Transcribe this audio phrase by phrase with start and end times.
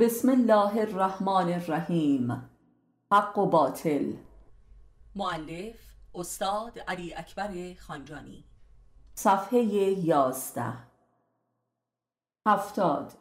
[0.00, 2.48] بسم الله الرحمن الرحیم.
[3.12, 4.12] حق و باطل.
[5.16, 5.76] معلف
[6.14, 8.44] استاد علی اکبر خانجانی.
[9.14, 9.58] صفحه
[10.04, 10.72] یازده.
[12.46, 13.12] هفتاد.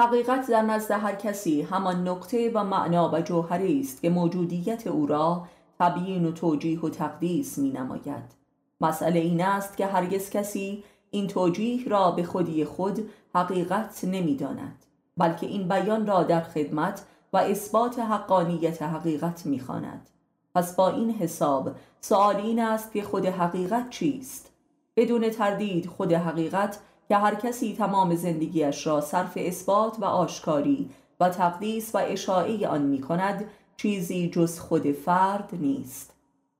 [0.00, 5.06] حقیقت در نزد هر کسی همان نقطه و معنا و جوهری است که موجودیت او
[5.06, 5.48] را
[5.78, 8.34] تبیین و توجیه و تقدیس می نماید
[8.80, 14.86] مسئله این است که هرگز کسی این توجیه را به خودی خود حقیقت نمی داند
[15.16, 20.08] بلکه این بیان را در خدمت و اثبات حقانیت حقیقت می‌خواند.
[20.54, 21.70] پس با این حساب
[22.00, 24.50] سوال این است که خود حقیقت چیست؟
[24.96, 26.78] بدون تردید خود حقیقت
[27.08, 32.82] که هر کسی تمام زندگیش را صرف اثبات و آشکاری و تقدیس و اشاعه آن
[32.82, 33.44] می کند
[33.76, 36.14] چیزی جز خود فرد نیست.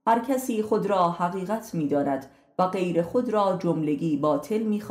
[0.07, 2.27] هر کسی خود را حقیقت می داند
[2.59, 4.83] و غیر خود را جملگی باطل می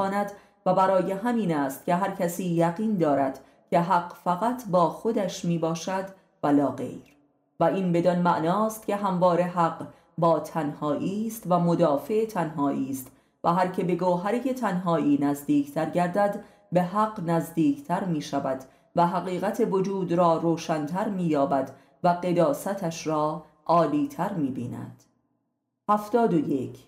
[0.66, 3.39] و برای همین است که هر کسی یقین دارد
[3.70, 6.05] که حق فقط با خودش می باشد
[6.44, 7.16] و غیر.
[7.59, 13.11] و این بدان معناست که هموار حق با تنهایی است و مدافع تنهایی است
[13.44, 18.59] و هر که به گوهری تنهایی نزدیکتر گردد به حق نزدیکتر می شود
[18.95, 21.72] و حقیقت وجود را روشنتر می یابد
[22.04, 25.04] و قداستش را عالیتر می بیند
[25.89, 26.80] هفتاد و یک.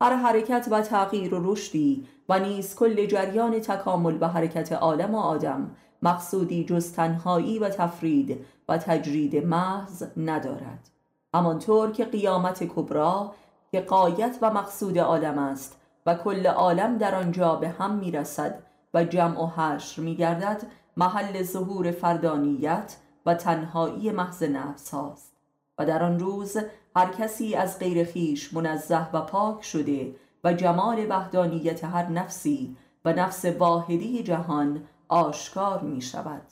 [0.00, 5.18] هر حرکت و تغییر و رشدی و نیز کل جریان تکامل و حرکت عالم و
[5.18, 5.70] آدم
[6.02, 10.90] مقصودی جز تنهایی و تفرید و تجرید محض ندارد.
[11.34, 13.34] همانطور که قیامت کبرا
[13.72, 18.62] که قایت و مقصود عالم است و کل عالم در آنجا به هم می‌رسد
[18.94, 20.62] و جمع و حشر میگردد
[20.96, 25.34] محل ظهور فردانیت و تنهایی محض نفس هاست.
[25.78, 26.56] و در آن روز
[26.96, 33.12] هر کسی از غیر خیش منزه و پاک شده و جمال وحدانیت هر نفسی و
[33.12, 36.42] نفس واحدی جهان آشکار می شود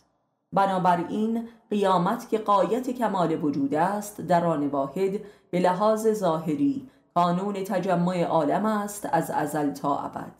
[0.53, 8.25] بنابراین قیامت که قایت کمال وجود است در آن واحد به لحاظ ظاهری قانون تجمع
[8.25, 10.33] عالم است از ازل تا ابد.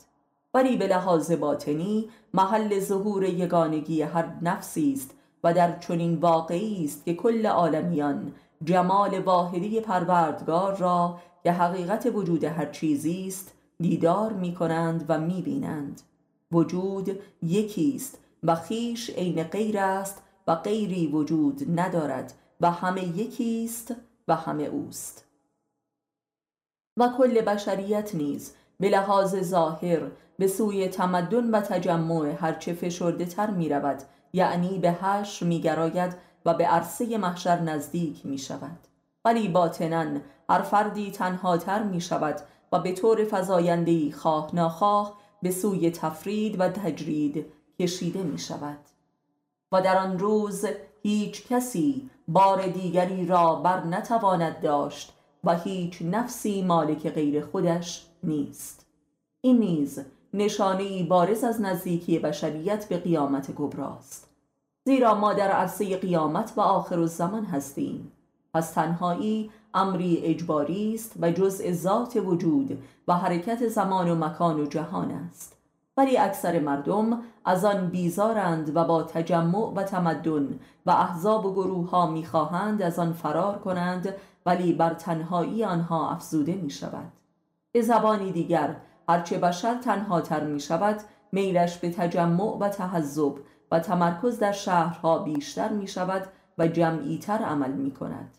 [0.53, 5.11] ولی به لحاظ باطنی محل ظهور یگانگی هر نفسی است
[5.43, 12.43] و در چنین واقعی است که کل عالمیان جمال واحدی پروردگار را که حقیقت وجود
[12.43, 16.01] هر چیزی است دیدار می کنند و می بینند
[16.53, 23.65] وجود یکی است و خیش عین غیر است و غیری وجود ندارد و همه یکی
[23.65, 23.95] است
[24.27, 25.25] و همه اوست.
[26.97, 30.01] و کل بشریت نیز به لحاظ ظاهر
[30.37, 34.03] به سوی تمدن و تجمع هرچه فشرده تر می رود
[34.33, 36.15] یعنی به حشر می گراید
[36.45, 38.79] و به عرصه محشر نزدیک می شود.
[39.25, 42.35] ولی باطنا هر فردی تنهاتر می شود
[42.71, 47.45] و به طور فضایندهی خواه ناخواه به سوی تفرید و تجرید
[47.79, 48.79] کشیده می شود
[49.71, 50.65] و در آن روز
[51.01, 58.85] هیچ کسی بار دیگری را بر نتواند داشت و هیچ نفسی مالک غیر خودش نیست.
[59.41, 59.99] این نیز
[60.33, 64.29] نشانه بارز از نزدیکی بشریت به قیامت کبراست
[64.85, 68.11] زیرا ما در عرصه قیامت و آخر الزمان هستیم.
[68.53, 74.65] پس تنهایی امری اجباری است و جزء ذات وجود و حرکت زمان و مکان و
[74.65, 75.57] جهان است.
[75.97, 81.89] ولی اکثر مردم از آن بیزارند و با تجمع و تمدن و احزاب و گروه
[81.89, 84.13] ها می‌خواهند از آن فرار کنند
[84.45, 87.11] ولی بر تنهایی آنها افزوده می شود
[87.71, 88.75] به زبانی دیگر
[89.09, 93.33] هرچه بشر تنها تر می شود میلش به تجمع و تحذب
[93.71, 96.27] و تمرکز در شهرها بیشتر می شود
[96.57, 98.37] و جمعیتر عمل می کند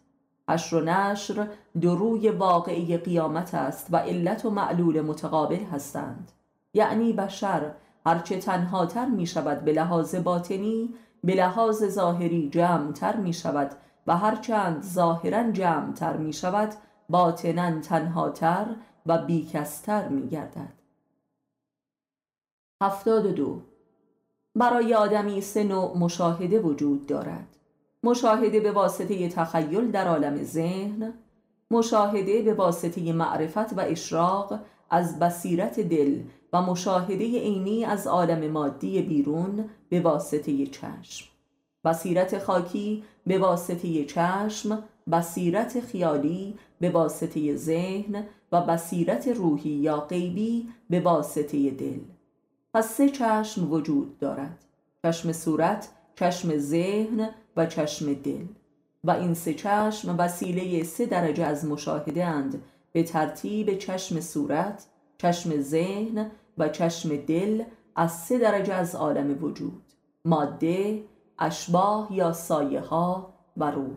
[0.50, 1.48] حشر و نشر
[1.80, 6.32] دروی واقعی قیامت است و علت و معلول متقابل هستند.
[6.74, 7.74] یعنی بشر
[8.06, 10.94] هرچه تنهاتر می شود به لحاظ باطنی
[11.24, 13.70] به لحاظ ظاهری جمعتر می شود
[14.06, 16.74] و هرچند ظاهرا جمعتر می شود
[17.08, 18.66] باطنا تنهاتر
[19.06, 20.72] و بیکستر می گردد.
[22.82, 23.62] هفتاد دو.
[24.54, 27.53] برای آدمی سه نوع مشاهده وجود دارد.
[28.04, 31.12] مشاهده به واسطه تخیل در عالم ذهن
[31.70, 34.60] مشاهده به واسطه معرفت و اشراق
[34.90, 36.20] از بصیرت دل
[36.52, 41.28] و مشاهده عینی از عالم مادی بیرون به واسطه چشم.
[41.84, 50.68] بصیرت خاکی به واسطه چشم بصیرت خیالی به واسطه ذهن و بصیرت روحی یا غیبی
[50.90, 52.00] به واسطه دل.
[52.74, 54.64] پس سه چشم وجود دارد.
[55.02, 58.44] چشم صورت، چشم ذهن و چشم دل.
[59.04, 62.62] و این سه چشم وسیله سه درجه از مشاهده اند
[62.92, 64.86] به ترتیب چشم صورت،
[65.18, 67.62] چشم ذهن و چشم دل
[67.96, 69.82] از سه درجه از عالم وجود
[70.24, 71.04] ماده،
[71.38, 73.96] اشباه یا سایه ها و روح.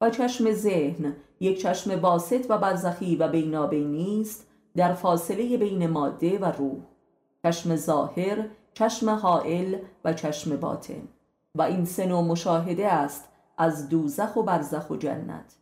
[0.00, 4.46] و چشم ذهن یک چشم باسط و برزخی و بینابینی است
[4.76, 6.78] در فاصله بین ماده و روح.
[7.42, 11.08] چشم ظاهر چشم حائل و چشم باطن.
[11.54, 15.56] و این سه نوع مشاهده است از دوزخ و برزخ و جنت.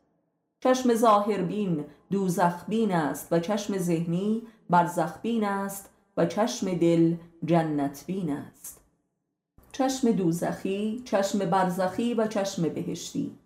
[0.61, 7.15] چشم ظاهر بین دوزخ بین است و چشم ذهنی برزخ بین است و چشم دل
[7.45, 8.81] جنت بین است.
[9.73, 13.39] چشم دوزخی چشم برزخی و چشم بهشتی.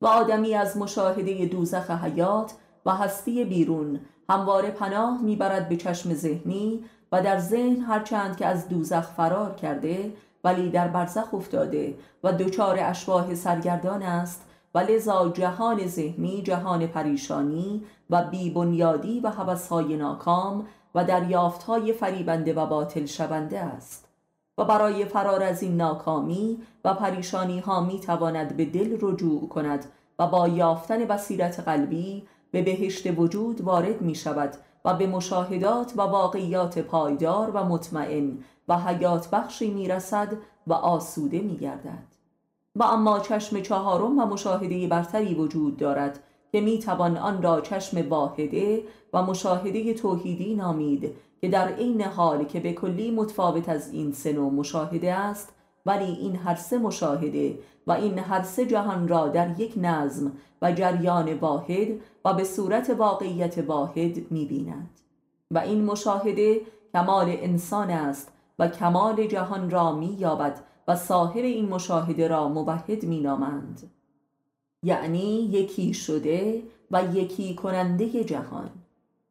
[0.00, 2.54] و آدمی از مشاهده دوزخ حیات
[2.86, 4.00] و هستی بیرون
[4.30, 10.12] همواره پناه می‌برد به چشم ذهنی و در ذهن هرچند که از دوزخ فرار کرده
[10.44, 11.94] ولی در برزخ افتاده
[12.24, 14.42] و دچار اشباه سرگردان است
[14.74, 22.66] و لذا جهان ذهنی جهان پریشانی و بیبنیادی و حوثهای ناکام و دریافتهای فریبنده و
[22.66, 24.08] باطل شونده است.
[24.58, 29.86] و برای فرار از این ناکامی و پریشانی ها می تواند به دل رجوع کند
[30.18, 34.54] و با یافتن بصیرت قلبی به بهشت وجود وارد می شود
[34.84, 38.38] و به مشاهدات و واقعیات پایدار و مطمئن
[38.72, 40.36] و حیات بخشی می رسد
[40.66, 42.12] و آسوده می گردد.
[42.76, 46.20] و اما چشم چهارم و مشاهده برتری وجود دارد
[46.52, 48.82] که می توان آن را چشم واحده
[49.12, 54.32] و مشاهده توحیدی نامید که در عین حال که به کلی متفاوت از این سه
[54.32, 55.52] نوع مشاهده است
[55.86, 60.32] ولی این هر سه مشاهده و این هر سه جهان را در یک نظم
[60.62, 61.88] و جریان واحد
[62.24, 64.90] و به صورت واقعیت واحد می‌بیند
[65.50, 66.60] و این مشاهده
[66.92, 73.90] کمال انسان است و کمال جهان را می‌یابد و صاحب این مشاهده را موحد مینامند.
[74.82, 78.70] یعنی یکی شده و یکی کننده جهان.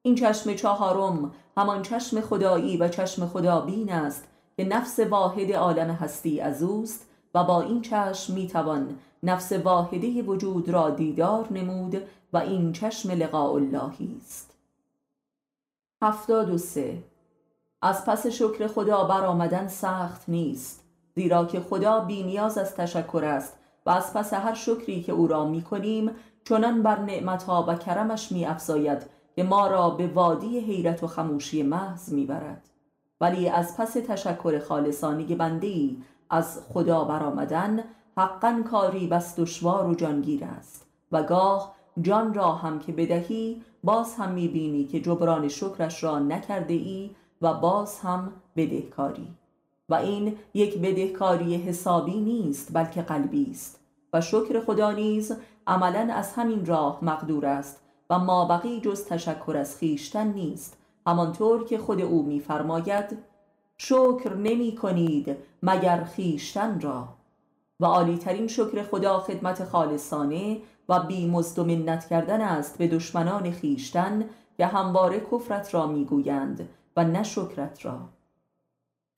[0.02, 4.28] این چشم چهارم همان چشم خدایی و چشم خدابین است
[4.58, 10.70] که نفس واحد عالم هستی از اوست و با این چشم می‌توان نفس واحده وجود
[10.70, 12.02] را دیدار نمود
[12.34, 14.54] و این چشم لقاء اللهی است.
[16.02, 17.04] هفتاد و سه
[17.82, 20.84] از پس شکر خدا برآمدن سخت نیست
[21.16, 25.28] زیرا که خدا بی نیاز از تشکر است و از پس هر شکری که او
[25.28, 26.12] را می کنیم
[26.44, 29.06] چنان بر نعمتها و کرمش می افزاید
[29.36, 32.70] که ما را به وادی حیرت و خموشی محض می برد.
[33.22, 35.90] ولی از پس تشکر خالصانی بنده
[36.30, 37.84] از خدا برآمدن
[38.18, 44.16] حقا کاری بس دشوار و جانگیر است و گاه جان را هم که بدهی باز
[44.16, 49.28] هم می‌بینی که جبران شکرش را نکرده ای و باز هم بدهکاری.
[49.90, 53.80] و این یک بدهکاری حسابی نیست بلکه قلبی است.
[54.14, 55.36] و شکر خدا نیز
[55.68, 60.78] عملا از همین راه مقدور است و ما بقی جز تشکر از خیشتن نیست.
[61.08, 63.18] همانطور که خود او میفرماید
[63.78, 67.08] شکر نمی کنید مگر خیشتن را.
[67.80, 70.58] و عالیترین شکر خدا خدمت خالصانه
[70.90, 71.60] و بی مزد
[72.10, 76.70] کردن است به دشمنان خیشتن که همواره کفرت را می‌گویند.
[76.98, 78.00] و نه شکرت را.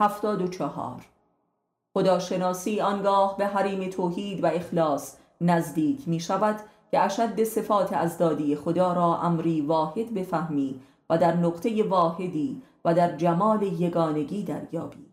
[0.02, 1.06] هفتاد و چهار.
[1.94, 6.60] خداشناسی آنگاه به حریم توحید و اخلاص نزدیک می شود
[6.92, 10.80] که اشد صفات از دادی خدا را امری واحد بفهمی
[11.10, 15.06] و در نقطه واحدی و در جمال یگانگی دریابی.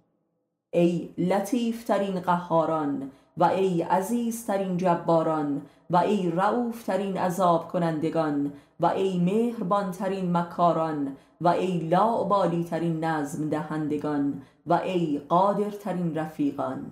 [0.70, 3.10] ای لطیف ترین قهاران
[3.40, 10.36] و ای عزیز ترین جباران و ای رعوف ترین عذاب کنندگان و ای مهربان ترین
[10.36, 16.86] مکاران و ای لاعبالی ترین نظم دهندگان و ای قادر ترین رفیقان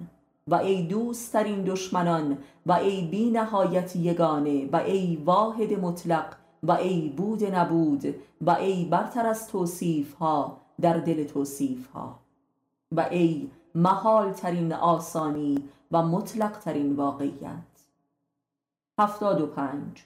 [0.48, 6.72] و ای دوست ترین دشمنان و ای بی نهایت یگانه و ای واحد مطلق و
[6.72, 12.18] ای بود نبود و ای برتر از توصیف ها در دل توصیف ها
[12.92, 17.68] و ای محال ترین آسانی و مطلق ترین واقعیت.
[18.98, 20.04] هفتاد و پنج.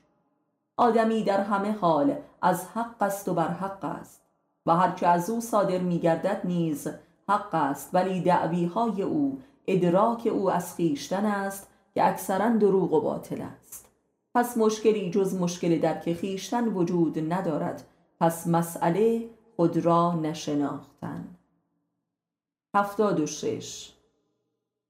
[0.76, 4.22] آدمی در همه حال از حق است و بر حق است
[4.66, 6.88] و هرچه از او صادر میگردد نیز
[7.28, 13.42] حق است ولی دعویهای او ادراک او از خیشتن است که اکثرا دروغ و باطل
[13.42, 13.88] است.
[14.34, 17.84] پس مشکلی جز مشکل درک خیشتن وجود ندارد
[18.20, 21.24] پس مسئله خود را نشناختن.
[22.74, 23.92] هفتاد و شش.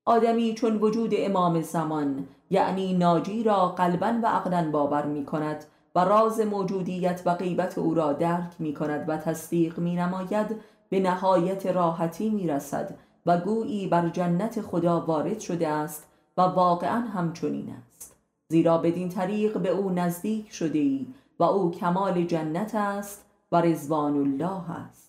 [0.04, 6.04] آدمی چون وجود امام زمان یعنی ناجی را قلبا و عقلا باور می کند و
[6.04, 10.56] راز موجودیت و غیبت او را درک می کند و تصدیق می نماید
[10.88, 12.94] به نهایت راحتی می رسد
[13.26, 18.16] و گویی بر جنت خدا وارد شده است و واقعا همچنین است.
[18.48, 21.06] زیرا بدین طریق به او نزدیک شده ای
[21.38, 25.01] و او کمال جنت است و رزوان الله است.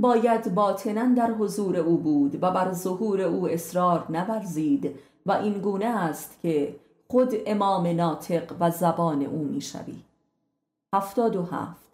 [0.00, 4.94] باید باطنا در حضور او بود و بر ظهور او اصرار نورزید
[5.26, 6.76] و این گونه است که
[7.08, 9.96] خود امام ناطق و زبان او می‌شوی.
[10.94, 11.90] هفتاد و هفت.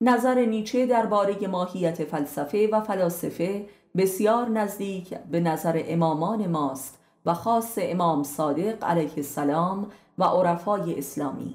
[0.00, 7.78] نظر نیچه درباره ماهیت فلسفه و فلاسفه بسیار نزدیک به نظر امامان ماست و خاص
[7.82, 9.86] امام صادق علیه السلام
[10.18, 11.54] و عرفای اسلامی.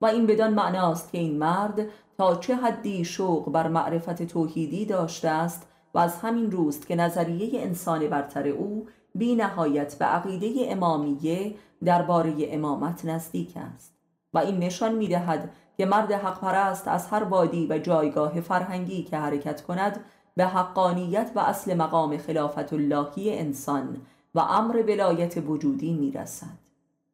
[0.00, 1.86] و این بدان معناست که این مرد
[2.18, 7.60] تا چه حدی شوق بر معرفت توحیدی داشته است و از همین روست که نظریه
[7.62, 11.54] انسان برتر او بی نهایت به عقیده امامیه
[11.84, 13.94] درباره امامت نزدیک است
[14.34, 19.02] و این نشان می دهد که مرد حق پرست از هر وادی و جایگاه فرهنگی
[19.02, 20.00] که حرکت کند
[20.36, 23.96] به حقانیت و اصل مقام خلافت اللهی انسان
[24.34, 26.58] و امر ولایت وجودی می رسد.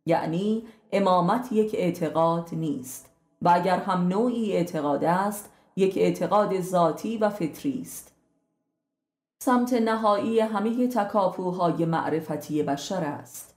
[0.07, 3.12] یعنی امامت یک اعتقاد نیست
[3.43, 8.13] و اگر هم نوعی اعتقاد است یک اعتقاد ذاتی و فطری است.
[9.43, 13.55] سمت نهایی همه تکاپوهای معرفتی بشر است.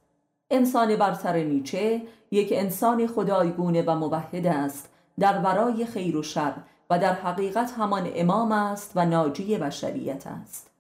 [0.50, 2.02] انسان برتر نیچه
[2.32, 4.90] یک انسان خدایگونه و موحد است
[5.20, 6.54] در ورای خیر و شر
[6.90, 10.72] و در حقیقت همان امام است و ناجی بشریت است.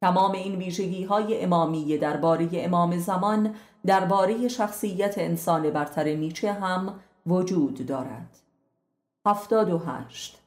[0.00, 3.54] تمام این ویژگی های امامی درباره امام زمان
[3.86, 6.94] درباره شخصیت انسان برتر نیچه هم
[7.26, 8.38] وجود دارد.
[9.26, 10.38] هفتاد و هشت.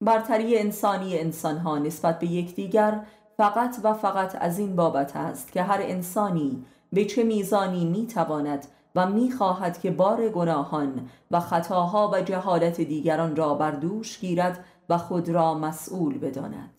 [0.00, 3.00] برتری انسانی انسانها نسبت به یکدیگر
[3.36, 9.06] فقط و فقط از این بابت است که هر انسانی به چه میزانی می‌تواند و
[9.06, 15.28] می‌خواهد که بار گناهان و خطاها و جهالت دیگران را بر دوش گیرد و خود
[15.28, 16.70] را مسئول بداند.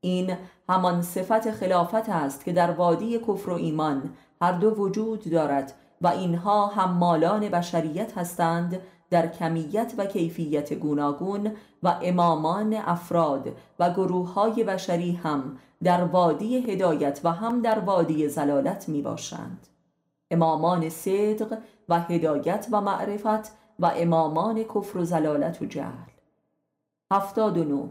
[0.00, 0.36] این
[0.68, 4.10] همان صفت خلافت است که در وادی کفر و ایمان
[4.42, 11.52] هر دو وجود دارد و اینها هم مالان بشریت هستند در کمیت و کیفیت گوناگون
[11.82, 13.48] و امامان افراد
[13.78, 19.66] و گروه های بشری هم در وادی هدایت و هم در وادی زلالت می باشند
[20.30, 26.10] امامان صدق و هدایت و معرفت و امامان کفر و زلالت و جهل.
[27.10, 27.88] هفتاد و نو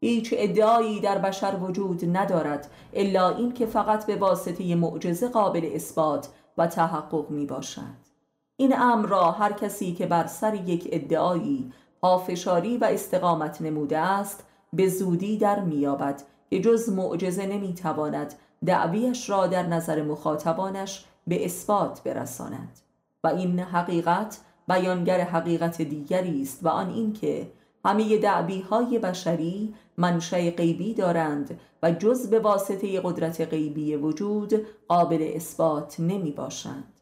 [0.00, 6.28] هیچ ادعایی در بشر وجود ندارد الا این که فقط به واسطه معجزه قابل اثبات
[6.58, 8.05] و تحقق می باشد
[8.56, 14.44] این امر را هر کسی که بر سر یک ادعایی پافشاری و استقامت نموده است
[14.72, 18.34] به زودی در میابد که جز معجزه نمی‌تواند
[18.66, 22.80] دعویش را در نظر مخاطبانش به اثبات برساند.
[23.24, 27.50] و این حقیقت بیانگر حقیقت دیگری است و آن اینکه
[27.84, 35.30] همه دعبی های بشری منشأ غیبی دارند و جز به واسطه قدرت غیبی وجود قابل
[35.34, 36.95] اثبات نمی باشند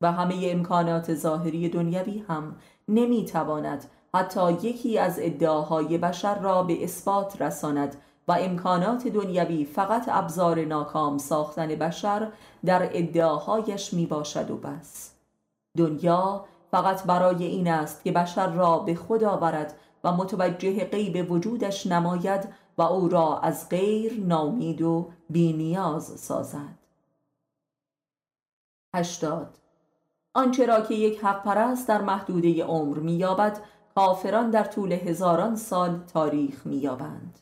[0.00, 2.56] و همه امکانات ظاهری دنیوی هم
[2.88, 3.84] نمی تواند
[4.14, 7.96] حتی یکی از ادعاهای بشر را به اثبات رساند
[8.28, 12.28] و امکانات دنیوی فقط ابزار ناکام ساختن بشر
[12.64, 15.12] در ادعاهایش می باشد و بس.
[15.76, 19.74] دنیا فقط برای این است که بشر را به خود آورد
[20.04, 22.48] و متوجه غیب وجودش نماید
[22.78, 26.78] و او را از غیر نامید و بینیاز سازد.
[28.94, 29.58] هشتاد
[30.36, 33.58] آنچه را که یک حق پرست در محدوده عمر مییابد
[33.94, 37.38] کافران در طول هزاران سال تاریخ مییابند.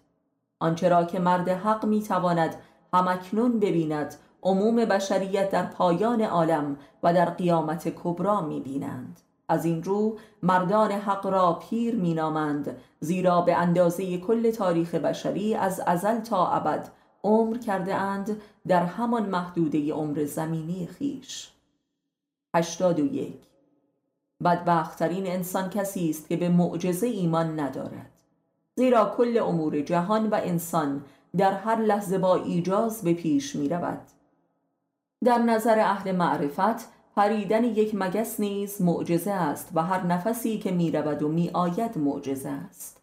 [0.60, 2.56] آنچه را که مرد حق می‌تواند
[2.92, 9.20] همکنون ببیند عموم بشریت در پایان عالم و در قیامت کبرا می‌بینند.
[9.48, 15.80] از این رو مردان حق را پیر مینامند زیرا به اندازه کل تاریخ بشری از
[15.86, 16.88] ازل تا ابد
[17.24, 21.53] عمر کرده اند در همان محدوده عمر زمینی خیش.
[22.54, 23.38] هشتاد و یک.
[24.44, 28.10] بدبختترین انسان کسی است که به معجزه ایمان ندارد.
[28.76, 31.04] زیرا کل امور جهان و انسان
[31.36, 34.00] در هر لحظه با ایجاز به پیش می رود
[35.24, 40.90] در نظر اهل معرفت پریدن یک مگس نیز معجزه است و هر نفسی که می
[40.90, 43.00] رود و می آید معجزه است.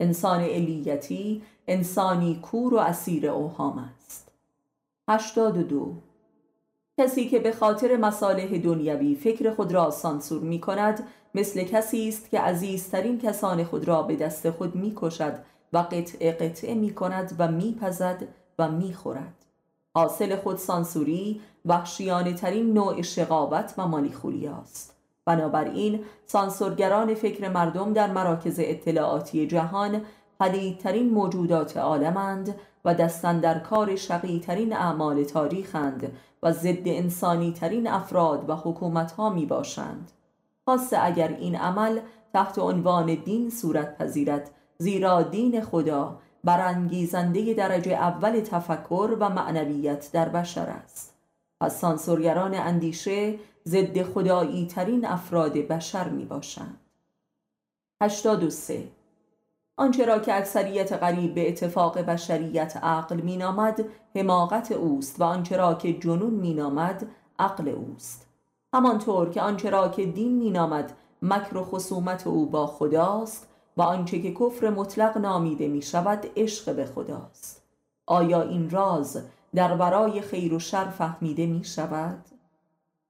[0.00, 4.32] انسان علیتی انسانی کور و اسیر اوهام است.
[5.08, 5.94] هشتاد و دو.
[6.98, 12.30] کسی که به خاطر مصالح دنیوی فکر خود را سانسور می کند مثل کسی است
[12.30, 15.38] که عزیزترین کسان خود را به دست خود می کشد
[15.72, 18.28] و قطع قطعه می کند و می پزد
[18.58, 19.44] و می خورد
[19.94, 24.94] حاصل خود سانسوری وحشیانه ترین نوع شقاوت و مالیخولی است.
[25.24, 30.02] بنابراین سانسورگران فکر مردم در مراکز اطلاعاتی جهان
[30.40, 32.54] پلیدترین موجودات عالمند
[32.84, 39.30] و دستن در کار شقیترین اعمال تاریخند و ضد انسانی ترین افراد و حکومت ها
[39.30, 40.12] می باشند
[40.66, 42.00] خاصه اگر این عمل
[42.32, 50.28] تحت عنوان دین صورت پذیرد زیرا دین خدا برانگیزنده درجه اول تفکر و معنویت در
[50.28, 51.14] بشر است.
[51.60, 56.80] پس سانسورگران اندیشه ضد خدایی ترین افراد بشر می باشند
[58.02, 58.88] 83
[59.78, 65.74] آنچه را که اکثریت قریب به اتفاق بشریت عقل مینامد حماقت اوست و آنچه را
[65.74, 67.06] که جنون مینامد
[67.38, 68.26] عقل اوست
[68.74, 70.92] همانطور که آنچه را که دین مینامد
[71.22, 76.76] مکر و خصومت او با خداست و آنچه که کفر مطلق نامیده می شود عشق
[76.76, 77.62] به خداست
[78.06, 79.22] آیا این راز
[79.54, 82.24] در برای خیر و شر فهمیده می شود؟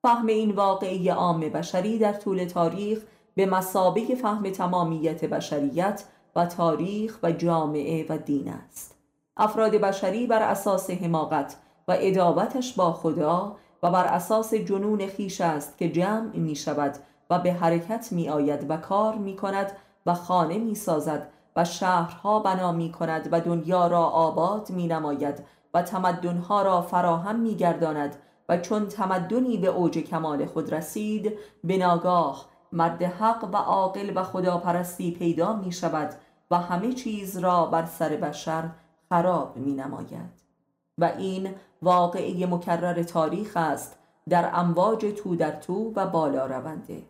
[0.03, 3.03] فهم این واقعی عام بشری در طول تاریخ
[3.35, 6.05] به مسابه فهم تمامیت بشریت
[6.37, 8.95] و تاریخ و جامعه و دین است.
[9.37, 11.57] افراد بشری بر اساس حماقت
[11.89, 16.95] و ادابتش با خدا و بر اساس جنون خیش است که جمع می شود
[17.31, 19.73] و به حرکت می آید و کار می کند
[20.07, 25.45] و خانه می سازد و شهرها بنا می کند و دنیا را آباد می نماید
[25.75, 28.17] و تمدنها را فراهم می گرداند
[28.49, 31.33] و چون تمدنی به اوج کمال خود رسید
[31.65, 36.15] به ناگاه مرد حق و عاقل و خداپرستی پیدا می شود
[36.51, 38.71] و همه چیز را بر سر بشر
[39.09, 40.43] خراب می نماید
[40.99, 43.99] و این واقعی مکرر تاریخ است
[44.29, 47.03] در امواج تو در تو و بالا رونده.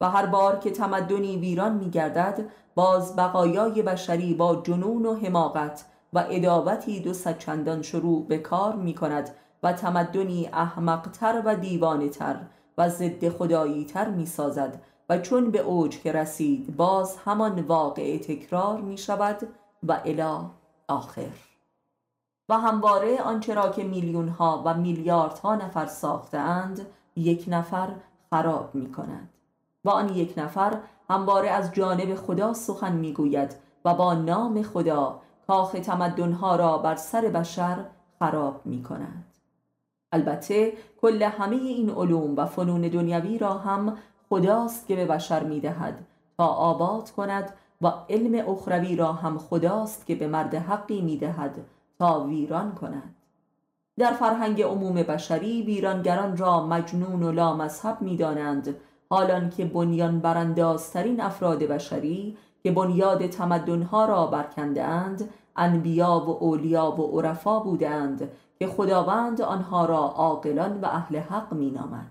[0.00, 5.84] و هر بار که تمدنی ویران می گردد باز بقایای بشری با جنون و حماقت
[6.12, 9.30] و ادابتی دو چندان شروع به کار می کند
[9.62, 12.08] و تمدنی احمقتر و دیوانه
[12.78, 18.18] و ضد خدایی تر می سازد و چون به اوج که رسید باز همان واقع
[18.18, 19.48] تکرار می شود
[19.82, 20.48] و الی
[20.88, 21.30] آخر.
[22.48, 27.88] و همواره آنچه را که میلیون ها و میلیاردها نفر ساختند یک نفر
[28.30, 29.28] خراب می کند
[29.84, 35.72] و آن یک نفر همواره از جانب خدا سخن می‌گوید و با نام خدا کاخ
[35.72, 37.84] تمدنها را بر سر بشر
[38.18, 39.33] خراب می کند
[40.14, 43.96] البته کل همه این علوم و فنون دنیوی را هم
[44.28, 50.06] خداست که به بشر می دهد تا آباد کند و علم اخروی را هم خداست
[50.06, 51.54] که به مرد حقی می دهد
[51.98, 53.14] تا ویران کند.
[53.98, 58.76] در فرهنگ عموم بشری ویرانگران را مجنون و لامذهب می دانند
[59.10, 66.90] حالان که بنیان براندازترین افراد بشری که بنیاد تمدنها را برکنده اند انبیا و اولیا
[66.90, 72.10] و عرفا بودند که خداوند آنها را عاقلان و اهل حق مینامد.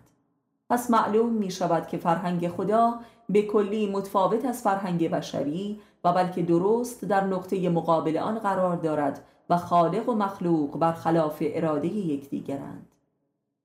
[0.69, 6.41] پس معلوم می شود که فرهنگ خدا به کلی متفاوت از فرهنگ بشری و بلکه
[6.41, 12.87] درست در نقطه مقابل آن قرار دارد و خالق و مخلوق برخلاف اراده یکدیگرند.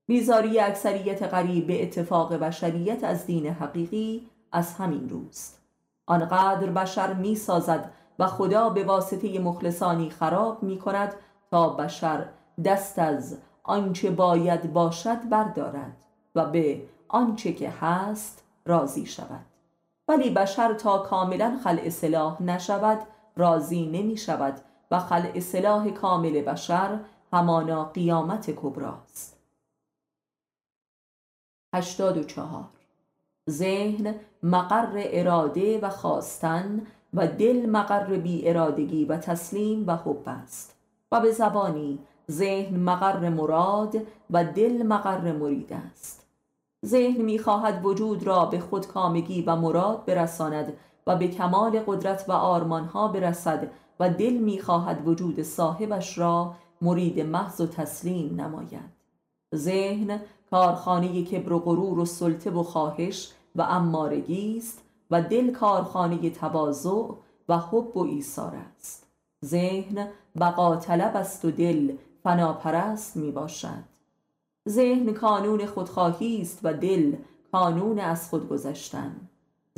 [0.06, 5.57] بیزاری اکثریت قریب به اتفاق بشریت از دین حقیقی از همین روست.
[6.08, 11.14] آنقدر بشر می سازد و خدا به واسطه مخلصانی خراب می کند
[11.50, 12.28] تا بشر
[12.64, 19.44] دست از آنچه باید باشد بردارد و به آنچه که هست راضی شود.
[20.08, 22.98] ولی بشر تا کاملا خلع سلاح نشود
[23.36, 27.00] راضی نمی شود و خلع سلاح کامل بشر
[27.32, 29.40] همانا قیامت کبراست.
[31.74, 32.77] 84
[33.48, 40.74] ذهن مقر اراده و خواستن و دل مقر بی ارادگی و تسلیم و حب است.
[41.12, 41.98] و به زبانی
[42.30, 43.96] ذهن مقر مراد
[44.30, 46.26] و دل مقر مرید است.
[46.86, 50.72] ذهن می‌خواهد وجود را به خودکامگی و مراد برساند
[51.06, 57.60] و به کمال قدرت و آرمانها برسد و دل می‌خواهد وجود صاحبش را مرید محض
[57.60, 58.98] و تسلیم نماید.
[59.54, 66.30] ذهن کارخانه کبر و غرور و سلطه و خواهش و امارگی است و دل کارخانه
[66.30, 67.08] تواضع
[67.48, 69.06] و حب و ایثار است.
[69.44, 70.08] ذهن
[70.40, 71.92] بقا طلب است و دل
[72.22, 73.84] فناپرست می باشد.
[74.68, 77.16] ذهن کانون خودخواهی است و دل
[77.52, 79.16] کانون از خود گذشتن.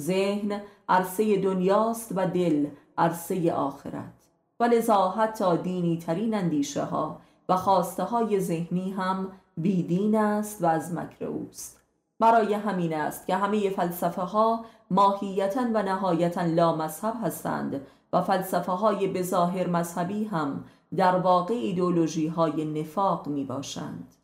[0.01, 2.67] ذهن عرصه دنیاست و دل
[2.99, 4.15] عرصه آخرت.
[4.61, 10.67] و لذا حتی دینی ترین اندیشه ها و خواسته های ذهنی هم بیدین است و
[10.67, 11.80] از مکر اوست.
[12.21, 18.73] برای همین است که همه فلسفه ها ماهیتا و نهایتا لا مذهب هستند و فلسفه
[18.73, 20.65] های بظاهر مذهبی هم
[20.97, 24.15] در واقع ایدولوژی های نفاق می باشند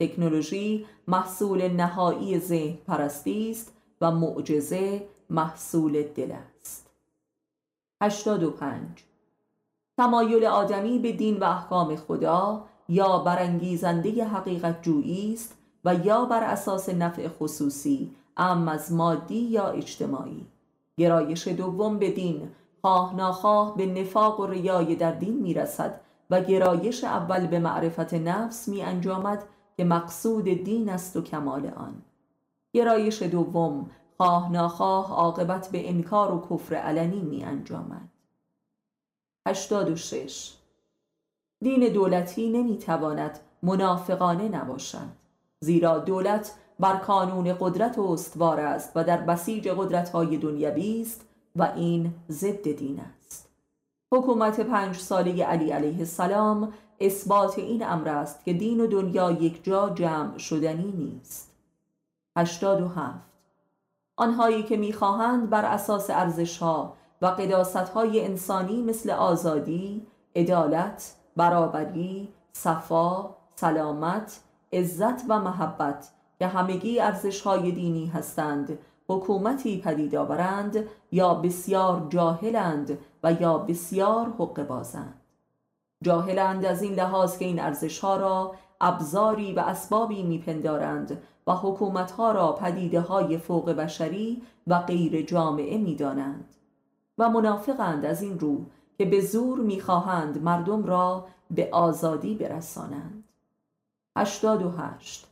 [0.00, 6.90] تکنولوژی محصول نهایی ذهن پرستی است و معجزه محصول دل است.
[8.02, 9.04] 85
[9.96, 16.44] تمایل آدمی به دین و احکام خدا یا برانگیزنده حقیقت جویی است و یا بر
[16.44, 20.46] اساس نفع خصوصی ام از مادی یا اجتماعی.
[20.98, 27.04] گرایش دوم به دین خواه ناخواه به نفاق و ریای در دین می‌رسد و گرایش
[27.04, 29.44] اول به معرفت نفس می انجامد
[29.76, 32.02] که مقصود دین است و کمال آن.
[32.72, 38.08] گرایش دوم خواه ناخواه عاقبت به انکار و کفر علنی می انجامد
[39.48, 40.54] 86
[41.62, 45.19] دین دولتی نمی تواند منافقانه نباشد.
[45.62, 51.24] زیرا دولت بر کانون قدرت استوار است و در بسیج قدرت های دنیوی است
[51.56, 53.48] و این ضد دین است.
[54.12, 59.64] حکومت پنج ساله علی علیه السلام اثبات این امر است که دین و دنیا یک
[59.64, 61.50] جا جمع شدنی نیست.
[62.36, 63.20] 87
[64.16, 74.40] آنهایی که می‌خواهند بر اساس ارزشها و قداستهای انسانی مثل آزادی، عدالت، برابری، صفا، سلامت،
[74.72, 78.78] عزت و محبت که همگی ارزشهای دینی هستند.
[79.08, 85.20] حکومتی پدید آورند یا بسیار جاهلند و یا بسیار حق بازند.
[86.04, 92.52] جاهلند از این لحاظ که این ارزشها را ابزاری و اسبابی میپندارند و حکومتها را
[92.52, 96.56] پدیده های فوق بشری و غیر جامعه می‌دانند.
[97.18, 98.64] و منافقند از این رو
[98.98, 103.19] که به زور می‌خواهند مردم را به آزادی برسانند.
[104.20, 105.26] 88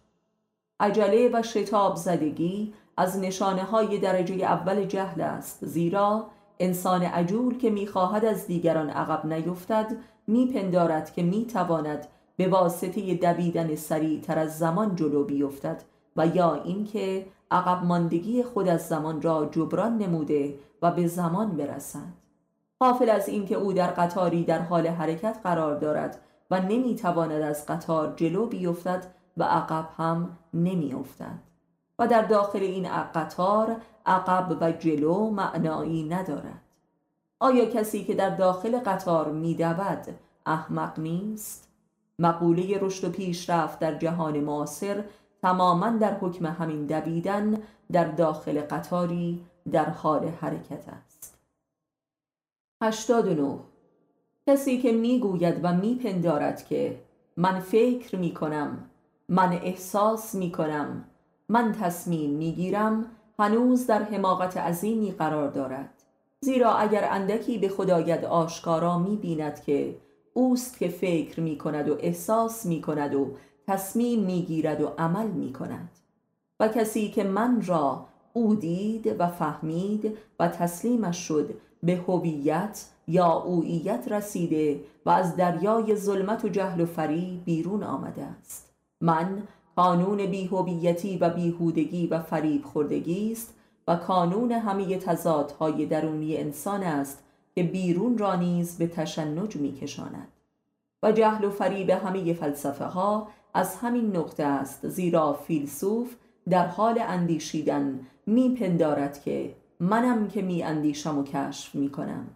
[0.80, 6.26] عجله و شتاب زدگی از نشانه های درجه اول جهل است زیرا
[6.58, 9.96] انسان عجول که می‌خواهد از دیگران عقب نیفتد
[10.26, 13.74] میپندارد که می‌تواند به واسطه دویدن
[14.22, 15.82] تر از زمان جلو بیفتد
[16.16, 22.12] و یا اینکه عقب ماندگی خود از زمان را جبران نموده و به زمان برسد.
[22.80, 28.14] حافل از اینکه او در قطاری در حال حرکت قرار دارد و نمی‌تواند از قطار
[28.16, 29.06] جلو بیفتد
[29.36, 31.38] و عقب هم نمیافتد.
[31.98, 36.62] و در داخل این قطار عقب و جلو معنایی ندارد.
[37.40, 40.06] آیا کسی که در داخل قطار میدود
[40.46, 41.68] احمق نیست؟
[42.18, 45.04] مقوله رشد و پیشرفت در جهان معاصر
[45.42, 51.38] تماما در حکم همین دویدن در داخل قطاری در حال حرکت است.
[52.82, 53.58] 89
[54.48, 57.00] کسی که می‌گوید و میپندارد که
[57.36, 58.78] من فکر می‌کنم
[59.28, 61.04] من احساس می‌کنم
[61.48, 63.04] من تصمیم می‌گیرم
[63.38, 65.90] هنوز در حماقت عظیمی قرار دارد.
[66.40, 69.96] زیرا اگر اندکی به خدایت آشکارا می‌بیند که
[70.34, 73.30] اوست که فکر می‌کند و احساس می‌کند و
[73.66, 75.90] تصمیم می‌گیرد و عمل می‌کند.
[76.60, 83.32] و کسی که من را او دید و فهمید و تسلیمش شد به هویت یا
[83.32, 88.72] اویت رسیده و از دریای ظلمت و جهل و فری بیرون آمده است.
[89.00, 89.42] من
[89.76, 93.54] قانون بیهویتی و بیهودگی و فریب خوردگی است
[93.88, 100.28] و کانون همه تضادهای درونی انسان است که بیرون را نیز به تشنج میکشاند.
[101.02, 106.14] و جهل و فریب همه فلسفه ها از همین نقطه است زیرا فیلسوف
[106.50, 112.26] در حال اندیشیدن میپندارد که منم که می اندیشم و کشف می کنم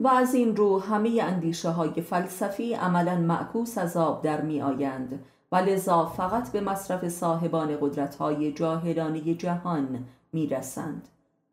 [0.00, 5.24] و از این رو همه اندیشه های فلسفی عملا معکوس از آب در می آیند
[5.52, 11.08] و لذا فقط به مصرف صاحبان قدرت های جاهلانه جهان می رسند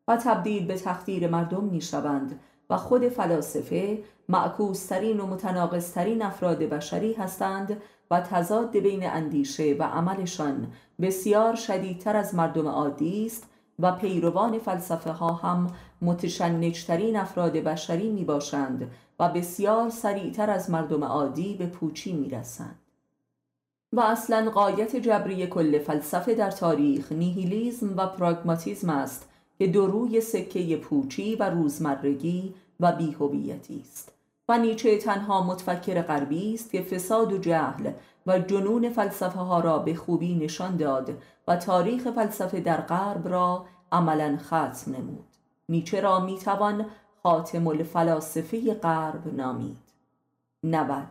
[0.07, 7.13] و تبدیل به تخدیر مردم می شوند و خود فلاسفه معکوسترین و متناقضترین افراد بشری
[7.13, 10.67] هستند و تضاد بین اندیشه و عملشان
[11.01, 15.67] بسیار شدیدتر از مردم عادی است و پیروان فلسفه ها هم
[16.01, 22.79] متشنجترین افراد بشری می باشند و بسیار سریعتر از مردم عادی به پوچی می رسند.
[23.93, 30.77] و اصلا قایت جبری کل فلسفه در تاریخ نیهیلیزم و پراگماتیزم است که دروی سکه
[30.77, 34.11] پوچی و روزمرگی و بیهویتی است
[34.49, 37.91] و نیچه تنها متفکر غربی است که فساد و جهل
[38.27, 43.65] و جنون فلسفه ها را به خوبی نشان داد و تاریخ فلسفه در غرب را
[43.91, 45.27] عملا ختم نمود.
[45.69, 46.85] نیچه را می‌توان
[47.23, 49.77] خاتم الفلاسفه غرب نامید.
[50.63, 51.03] 90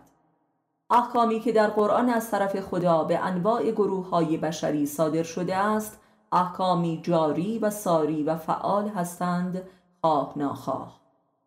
[0.90, 6.00] احکامی که در قرآن از طرف خدا به انواع گروه های بشری صادر شده است
[6.32, 9.62] احکامی جاری و ساری و فعال هستند
[10.00, 11.00] خواه ناخواه.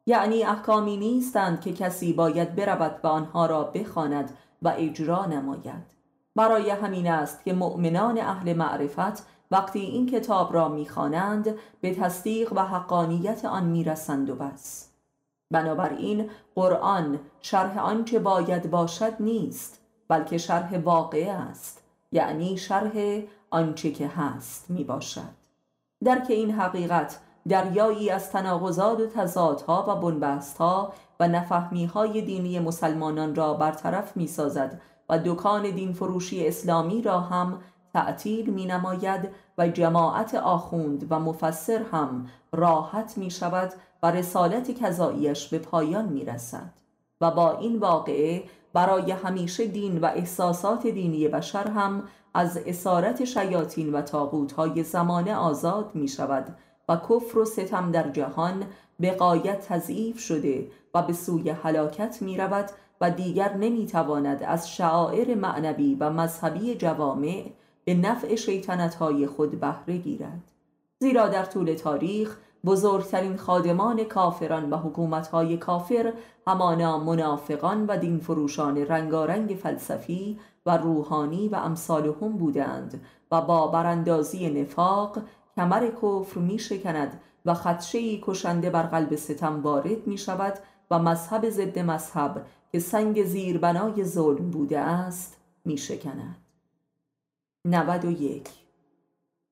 [0.06, 5.94] یعنی احکامی نیستند که کسی باید برود و آنها را بخواند و اجرا نماید.
[6.36, 12.60] برای همین است که مؤمنان اهل معرفت وقتی این کتاب را می‌خوانند به تصدیق و
[12.60, 14.90] حقانیت آن می‌رسند و بس.
[15.52, 24.08] بنابراین قرآن شرح آنچه باید باشد نیست بلکه شرح واقع است یعنی شرح آنچه که
[24.08, 25.34] هست می باشد
[26.04, 33.54] درک این حقیقت دریایی از تناقضات و تضادها و بنبستها و نفهمیهای دینی مسلمانان را
[33.54, 37.60] برطرف می سازد و دکان دین فروشی اسلامی را هم
[37.94, 45.48] تعطیل می نماید و جماعت آخوند و مفسر هم راحت می شود و رسالت کذاییش
[45.48, 46.74] به پایان می رسد
[47.22, 52.04] و با این واقعه برای همیشه دین و احساسات دینی بشر هم
[52.34, 54.02] از اسارت شیاطین و
[54.58, 56.56] های زمانه آزاد می شود
[56.90, 58.64] و کفر و ستم در جهان
[59.00, 62.70] به قایت تضعیف شده و به سوی هلاکت می رود
[63.02, 67.46] و دیگر نمی تواند از شعائر معنوی و مذهبی جوامع
[67.86, 70.42] به نفع شیطنت های خود بهره گیرد.
[71.00, 76.14] زیرا در طول تاریخ بزرگترین خادمان کافران و حکومتهای کافر
[76.48, 85.18] همانا منافقان و دینفروشان رنگارنگ فلسفی و روحانی و امثالهم بودند و با براندازی نفاق
[85.56, 90.54] کمر کفر می شکند و خدشهی کشنده بر قلب ستم وارد می شود
[90.92, 96.38] و مذهب ضد مذهب که سنگ زیربنای ظلم بوده است می شکند
[97.66, 98.50] 91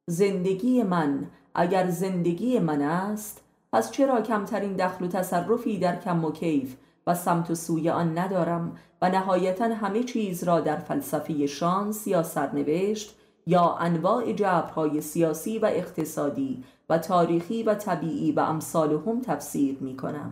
[0.07, 3.41] زندگی من اگر زندگی من است
[3.73, 6.75] پس چرا کمترین دخل و تصرفی در کم و کیف
[7.07, 12.23] و سمت و سوی آن ندارم و نهایتا همه چیز را در فلسفه شانس یا
[12.23, 19.97] سرنوشت یا انواع جبرهای سیاسی و اقتصادی و تاریخی و طبیعی و امثالهم تفسیر می
[19.97, 20.31] کنم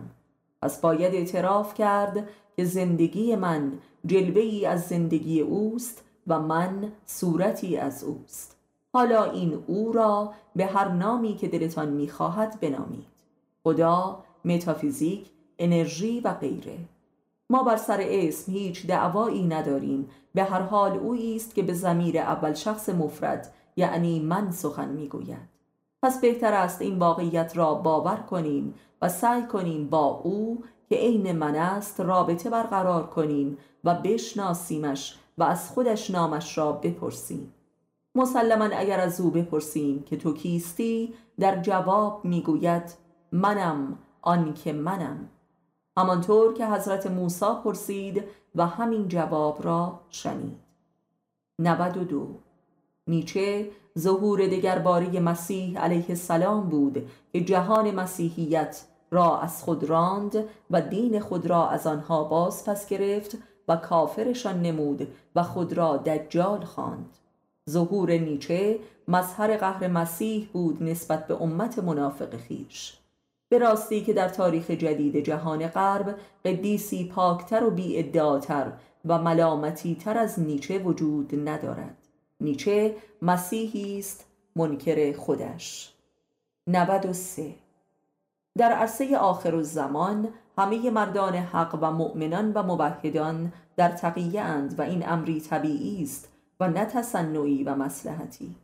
[0.62, 3.72] پس باید اعتراف کرد که زندگی من
[4.06, 8.56] جلوه ای از زندگی اوست و من صورتی از اوست.
[8.92, 13.06] حالا این او را به هر نامی که دلتان می‌خواهد بنامید.
[13.64, 16.78] خدا، متافیزیک، انرژی و غیره.
[17.50, 22.18] ما بر سر اسم هیچ دعوایی نداریم به هر حال او است که به زمیر
[22.18, 25.48] اول شخص مفرد یعنی من سخن می‌گوید.
[26.02, 31.32] پس بهتر است این واقعیت را باور کنیم و سعی کنیم با او که عین
[31.32, 37.54] من است رابطه برقرار کنیم و بشناسیمش و از خودش نامش را بپرسیم.
[38.14, 42.94] مسلما اگر از او بپرسیم که تو کیستی در جواب می‌گوید
[43.32, 45.28] منم آن که منم.
[45.98, 50.58] همانطور که حضرت موسی پرسید و همین جواب را شنید.
[51.58, 52.26] 92
[53.06, 60.80] نیچه ظهور دگرباره مسیح علیه السلام بود که جهان مسیحیت را از خود راند و
[60.80, 63.36] دین خود را از آنها باز پس گرفت
[63.68, 67.16] و کافرشان نمود و خود را دجال خواند.
[67.70, 72.99] ظهور نیچه مظهر قهر مسیح بود نسبت به امت منافق خیش.
[73.50, 78.10] به راستی که در تاریخ جدید جهان غرب قدیسی پاکتر و بی
[79.04, 81.96] و ملامتی تر از نیچه وجود ندارد.
[82.40, 85.94] نیچه مسیحی است منکر خودش.
[86.66, 87.54] 93
[88.58, 94.82] در عرصه آخر الزمان همه مردان حق و مؤمنان و موحدان در تقیه اند و
[94.82, 96.28] این امری طبیعی است
[96.60, 98.54] و نه تصنعی و مسلحتی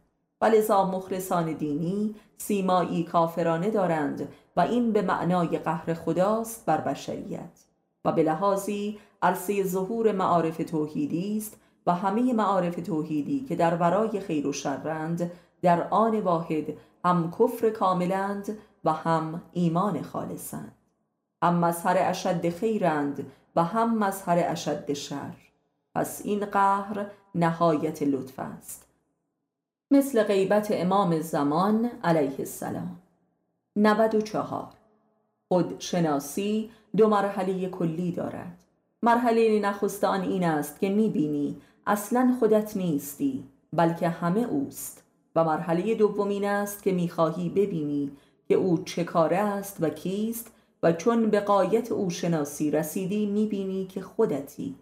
[0.40, 7.64] ولذا مخلصان دینی سیمایی کافرانه دارند و این به معنای قهر خداست بر بشریت
[8.05, 14.20] و به لحاظی عرصه ظهور معارف توحیدی است و همه معارف توحیدی که در ورای
[14.20, 15.31] خیر و شرند
[15.62, 20.72] در آن واحد هم کفر کاملند و هم ایمان خالصند.
[21.42, 25.35] هم مظهر اشد خیرند و هم مظهر اشد شر.
[25.94, 28.86] پس این قهر نهایت لطف است.
[29.90, 32.99] مثل غیبت امام زمان علیه السلام.
[33.77, 34.68] 94
[35.49, 38.64] خودشناسی دو مرحله کلی دارد.
[39.03, 45.03] مرحله نخست آن این است که می‌بینی اصلا خودت نیستی بلکه همه اوست.
[45.37, 48.11] و مرحله دومین است که می‌خواهی ببینی
[48.49, 53.87] که او چه کاره است و کیست و چون به قایت او شناسی رسیدی می‌بینی
[53.87, 54.75] که خودتی.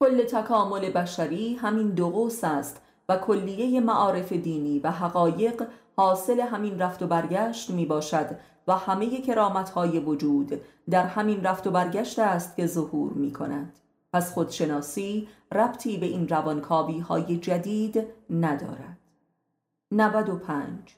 [0.00, 2.80] کل تکامل بشری همین دو قوس است
[3.12, 8.26] و کلیه معارف دینی و حقایق حاصل همین رفت و برگشت می باشد
[8.68, 13.78] و همه کرامت های وجود در همین رفت و برگشت است که ظهور می کند
[14.12, 18.98] پس خودشناسی ربطی به این روانکاوی های جدید ندارد.
[19.90, 20.96] 95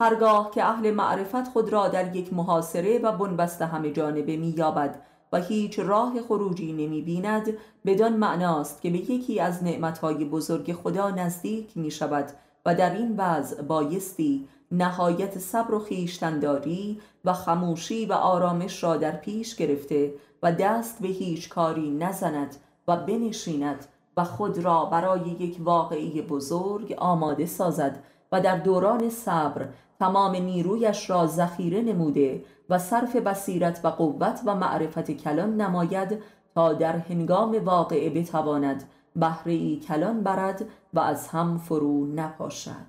[0.00, 5.02] هرگاه که اهل معرفت خود را در یک محاصره و بنبست همه جانبه می یابد
[5.36, 7.46] هیچ راه خروجی نمی بیند
[7.86, 12.32] بدان معناست که به یکی از نعمتهای بزرگ خدا نزدیک می شود
[12.66, 19.16] و در این وضع بایستی نهایت صبر و خیشتنداری و خموشی و آرامش را در
[19.16, 22.56] پیش گرفته و دست به هیچ کاری نزند
[22.88, 29.68] و بنشیند و خود را برای یک واقعی بزرگ آماده سازد و در دوران صبر
[29.98, 36.22] تمام نیرویش را ذخیره نموده و صرف بصیرت و قوت و معرفت کلان نماید
[36.54, 38.84] تا در هنگام واقعه بتواند
[39.16, 42.86] بهره کلان برد و از هم فرو نپاشد.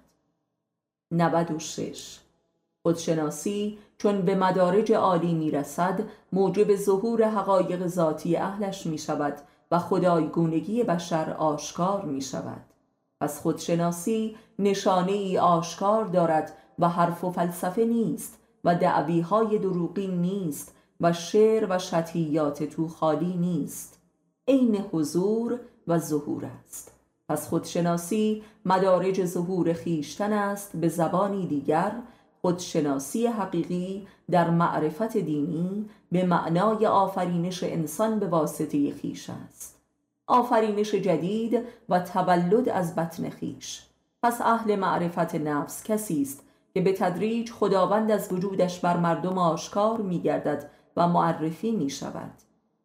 [1.12, 2.20] 96
[2.84, 9.38] خودشناسی چون به مدارج عالی می‌رسد موجب ظهور حقایق ذاتی اهلش می شود
[9.72, 12.62] و خدایگونگی بشر آشکار می شود
[13.22, 18.40] پس خودشناسی نشانه ای آشکار دارد و حرف و فلسفه نیست.
[18.68, 24.02] و دعویهای دروغین نیست و شعر و شطیات تو خالی نیست.
[24.48, 26.92] عین حضور و ظهور است.
[27.30, 31.92] پس خودشناسی مدارج ظهور خیشتن است به زبانی دیگر.
[32.42, 39.82] خودشناسی حقیقی در معرفت دینی به معنای آفرینش انسان به واسطه خیش است.
[40.28, 43.84] آفرینش جدید و تولد از بطن خیش.
[44.24, 46.47] پس اهل معرفت نفس کسی است
[46.78, 52.32] که به تدریج خداوند از وجودش بر مردم آشکار می گردد و معرفی می شود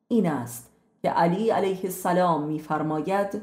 [0.08, 0.70] این است
[1.02, 3.42] که علی علیه السلام میفرماید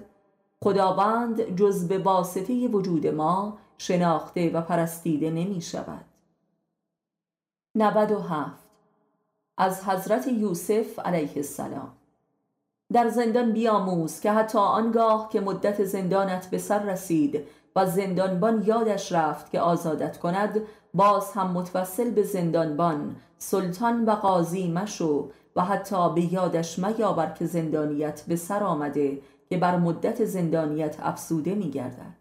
[0.63, 6.05] خداوند جز به واسطه وجود ما شناخته و پرستیده نمی شود
[7.75, 8.63] 97
[9.57, 11.91] از حضرت یوسف علیه السلام.
[12.93, 19.11] در زندان بیاموز که حتی آنگاه که مدت زندانت به سر رسید و زندانبان یادش
[19.11, 20.61] رفت که آزادت کند
[20.93, 27.45] باز هم متوسل به زندانبان سلطان و قاضی مشو و حتی به یادش میاور که
[27.45, 32.15] زندانیت به سر آمده که بر مدت زندانیت افسوده می گردد.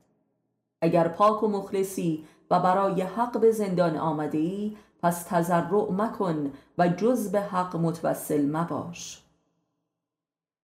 [0.82, 6.88] اگر پاک و مخلصی و برای حق به زندان آمده ای پس تذرع مکن و
[6.88, 9.22] جز به حق متوسل مباش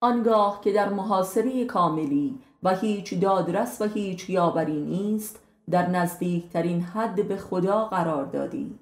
[0.01, 7.29] آنگاه که در محاصره کاملی و هیچ دادرس و هیچ یاوری نیست در نزدیکترین حد
[7.29, 8.79] به خدا قرار دادی.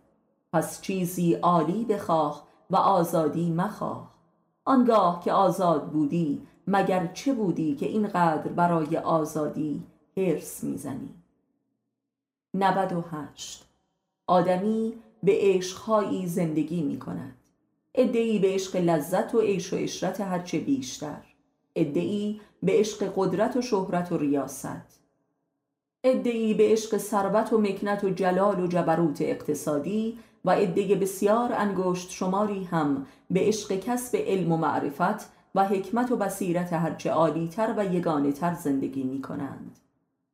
[0.53, 4.11] پس چیزی عالی بخواه و آزادی مخواه.
[4.65, 9.83] آنگاه که آزاد بودی مگر چه بودی که اینقدر برای آزادی
[10.17, 11.15] حرس می‌زنی؟
[12.55, 13.65] 98
[14.27, 14.93] آدمی
[15.23, 17.37] به عشقهایی زندگی می کند
[17.95, 21.32] ادعی به عشق لذت و عیش و اشرت هرچه بیشتر.
[21.77, 25.01] ادعی به عشق قدرت و شهرت و ریاست.
[26.05, 32.11] ادعی به عشق ثروت و مکنت و جلال و جبروت اقتصادی و عده بسیار انگشت
[32.11, 37.95] شماری هم به عشق کسب علم و معرفت و حکمت و بصیرت هرچه عالیتر و
[37.95, 39.79] یگانه تر زندگی می کنند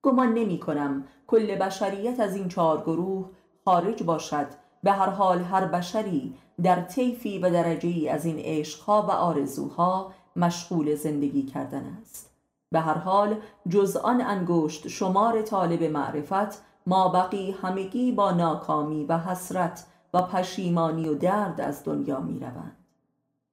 [0.02, 3.30] گمان نمی کنم کل بشریت از این چهار گروه
[3.64, 4.46] خارج باشد.
[4.82, 10.94] به هر حال هر بشری در طیفی و درجه از این عشقها و آرزوها مشغول
[10.94, 12.30] زندگی کردن است
[12.72, 13.36] به هر حال
[13.68, 21.08] جز آن انگشت شمار طالب معرفت ما بقی همگی با ناکامی و حسرت و پشیمانی
[21.08, 22.76] و درد از دنیا می روند.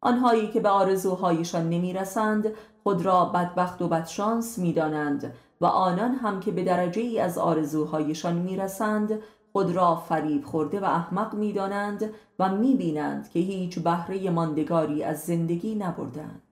[0.02, 2.52] آنهایی که به آرزوهایشان نمی رسند
[2.84, 7.38] خود را بدبخت و بدشانس می دانند و آنان هم که به درجه ای از
[7.38, 9.20] آرزوهایشان می رسند
[9.54, 15.04] خود را فریب خورده و احمق می دانند و می بینند که هیچ بهره ماندگاری
[15.04, 16.45] از زندگی نبردند.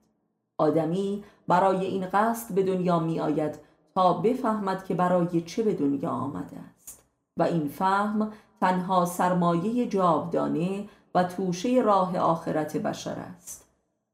[0.58, 3.58] آدمی برای این قصد به دنیا می آید
[3.94, 7.02] تا بفهمد که برای چه به دنیا آمده است.
[7.36, 13.64] و این فهم تنها سرمایه جاودانه و توشه راه آخرت بشر است.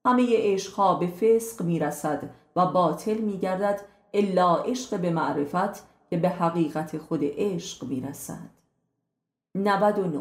[0.07, 3.81] همه عشقها به فسق می رسد و باطل می گردد
[4.15, 8.51] الا عشق به معرفت که به حقیقت خود عشق می رسد
[9.55, 10.21] 99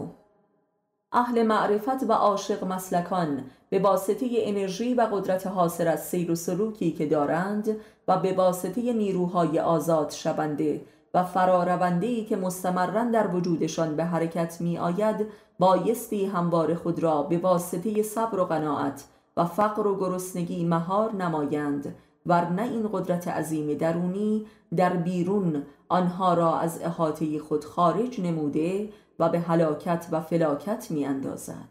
[1.14, 6.92] اهل معرفت و عاشق مسلکان به واسطه انرژی و قدرت حاصل از سیر و سلوکی
[6.92, 10.82] که دارند و به واسطه نیروهای آزاد شونده
[11.14, 15.28] و فرارونده که مستمرا در وجودشان به حرکت می آید
[15.60, 19.04] بایستی هموار خود را به واسطه صبر و قناعت
[19.38, 21.96] و فقر و گرسنگی مهار نمایند
[22.26, 24.46] ورنه این قدرت عظیم درونی
[24.76, 28.90] در بیرون آنها را از احاطه خود خارج نموده
[29.20, 31.70] و به هلاکت و فلاکت می اندازد.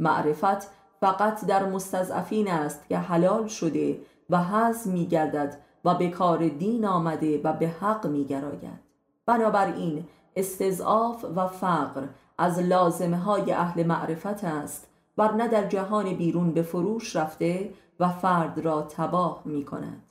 [0.00, 0.70] معرفت
[1.00, 6.84] فقط در مستضعفین است که حلال شده و حز می گردد و به کار دین
[6.84, 8.86] آمده و به حق می گراید.
[9.26, 10.04] بنابراین
[10.36, 12.02] استضعاف و فقر
[12.38, 14.86] از لازمه های اهل معرفت است
[15.18, 17.70] ورنه در جهان بیرون به فروش رفته
[18.00, 20.02] و فرد را تباه می کند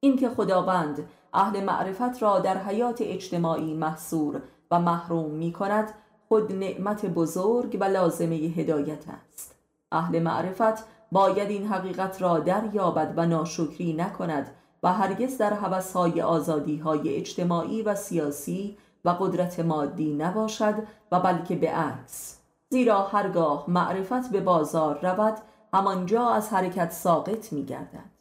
[0.00, 5.94] اینکه خداوند اهل معرفت را در حیات اجتماعی محصور و محروم می کند
[6.28, 9.54] خود نعمت بزرگ و لازمه هدایت است.
[9.92, 14.50] اهل معرفت باید این حقیقت را دریابد و ناشکری نکند
[14.82, 20.74] و هرگز در حوثهای آزادی های اجتماعی و سیاسی و قدرت مادی نباشد
[21.12, 22.38] و بلکه به عکس.
[22.70, 25.38] زیرا هرگاه معرفت به بازار رود
[25.74, 28.16] همانجا از حرکت ساقط می گردد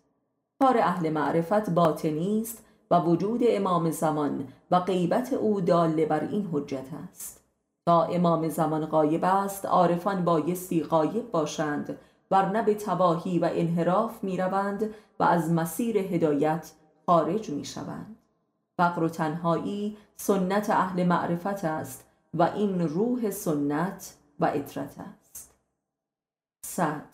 [0.60, 6.49] کار اهل معرفت باطنی است و وجود امام زمان و غیبت او داله بر این
[6.53, 7.45] حجت است.
[7.86, 11.98] تا امام زمان غایب است عارفان بایستی غایب باشند
[12.32, 16.72] ورنه به تباهی و انحراف می روند و از مسیر هدایت
[17.06, 18.16] خارج می شوند
[18.78, 25.56] فقر و تنهایی سنت اهل معرفت است و این روح سنت و اطرت است.
[26.66, 27.06] صد.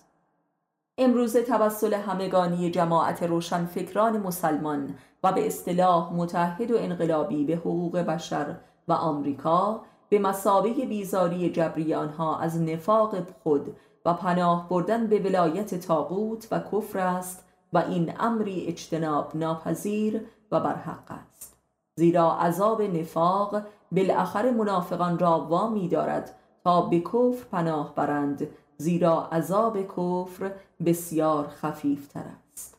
[0.98, 8.56] امروز توسل همگانی جماعت روشنفکران مسلمان و به اصطلاح متحد و انقلابی به حقوق بشر
[8.88, 15.76] و آمریکا به مسابه بیزاری جبری آنها از نفاق خود و پناه بردن به ولایت
[15.76, 21.58] تاغوت و کفر است و این امری اجتناب ناپذیر و برحق است.
[21.96, 28.48] زیرا عذاب نفاق بالاخره منافقان را وامی دارد تا به کفر پناه برند
[28.78, 30.52] زیرا عذاب کفر
[30.86, 32.78] بسیار خفیفتر است.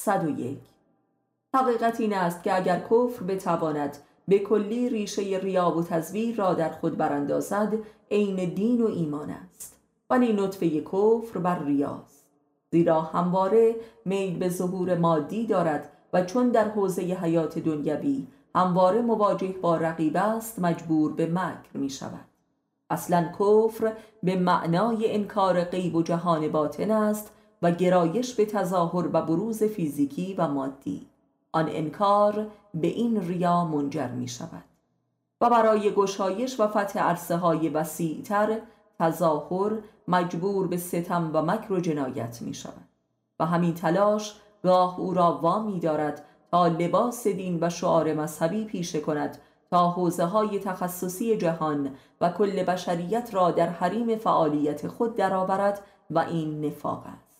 [0.00, 0.58] 101
[1.54, 3.98] حقیقت این است که اگر کفر بتواند
[4.28, 7.72] به کلی ریشه ریا و تزویر را در خود براندازد
[8.10, 9.76] عین دین و ایمان است.
[10.10, 12.24] ولی نطفه کفر بر ریاست
[12.70, 19.54] زیرا همواره میل به ظهور مادی دارد و چون در حوزه حیات دنیوی همواره مواجه
[19.62, 22.24] با رقیب است مجبور به مکر می شود.
[22.90, 23.92] اصلا کفر
[24.22, 30.34] به معنای انکار غیب و جهان باطن است و گرایش به تظاهر و بروز فیزیکی
[30.38, 31.06] و مادی.
[31.52, 34.64] آن انکار به این ریا منجر می شود
[35.40, 38.58] و برای گشایش و فتح عرصه های وسیعتر
[38.98, 39.72] تظاهر
[40.08, 42.88] مجبور به ستم و مکر و جنایت می شود
[43.40, 49.00] و همین تلاش گاه او را وامی دارد تا لباس دین و شعار مذهبی پیشه
[49.00, 49.38] کند
[49.70, 56.18] تا حوزه های تخصصی جهان و کل بشریت را در حریم فعالیت خود درآورد و
[56.18, 57.38] این نفاق است.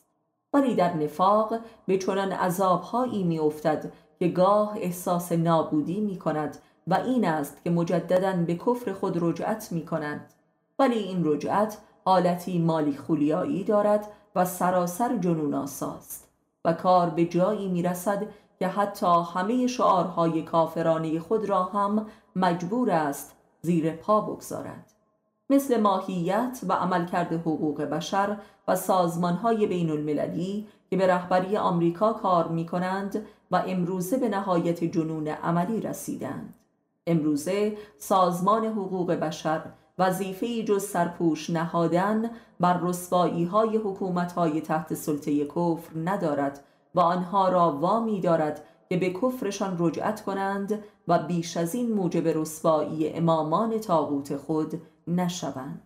[0.53, 1.55] ولی در نفاق
[1.87, 3.93] به چنان عذابهایی میافتد
[4.23, 9.73] که گاه احساس نابودی می کند و این است که مجددا به کفر خود رجعت
[9.73, 10.33] می کند
[10.79, 16.29] ولی این رجعت حالتی مالی خولیایی دارد و سراسر جنون آساست
[16.65, 18.27] و کار به جایی می رسد
[18.59, 22.07] که حتی همه شعارهای کافرانه خود را هم
[22.37, 24.93] مجبور است زیر پا بگذارد.
[25.51, 28.37] مثل ماهیت و عملکرد حقوق بشر
[28.69, 34.85] و سازمانهای بین المللی که به رهبری آمریکا کار می کنند و امروزه به نهایت
[34.85, 36.55] جنون عملی رسیدند.
[37.07, 39.63] امروزه سازمان حقوق بشر
[39.99, 42.31] وظیفه جز سرپوش نهادن
[42.61, 48.97] بر رسوایی های حکومت های تحت سلطه کفر ندارد و آنها را وامی دارد که
[48.97, 55.83] به کفرشان رجعت کنند و بیش از این موجب رسوایی امامان تاغوت خود نشوند.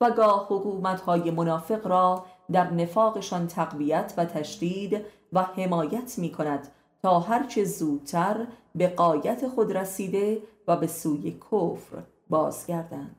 [0.00, 6.68] و گاه حکومت های منافق را در نفاقشان تقویت و تشدید و حمایت می کند
[7.02, 13.16] تا هرچه زودتر به قایت خود رسیده و به سوی کفر بازگردند.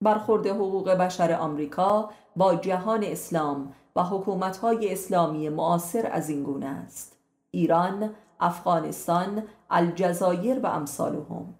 [0.00, 7.16] برخورد حقوق بشر آمریکا با جهان اسلام و حکومت‌های اسلامی معاصر از این گونه است.
[7.50, 8.10] ایران،
[8.40, 11.54] افغانستان، الجزایر و امثالهم.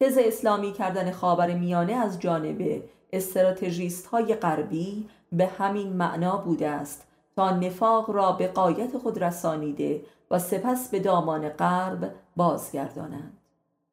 [0.00, 7.06] تز اسلامی کردن خاور میانه از جانب استراتژیست های غربی به همین معنا بوده است
[7.36, 13.38] تا نفاق را به قایت خود رسانیده و سپس به دامان غرب بازگردانند.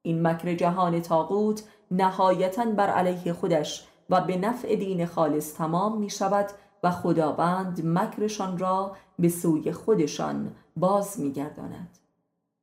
[0.02, 6.10] این مکر جهان تاغوت نهایتا بر علیه خودش و به نفع دین خالص تمام می
[6.10, 6.50] شود
[6.84, 11.98] و خداوند مکرشان را به سوی خودشان باز می گرداند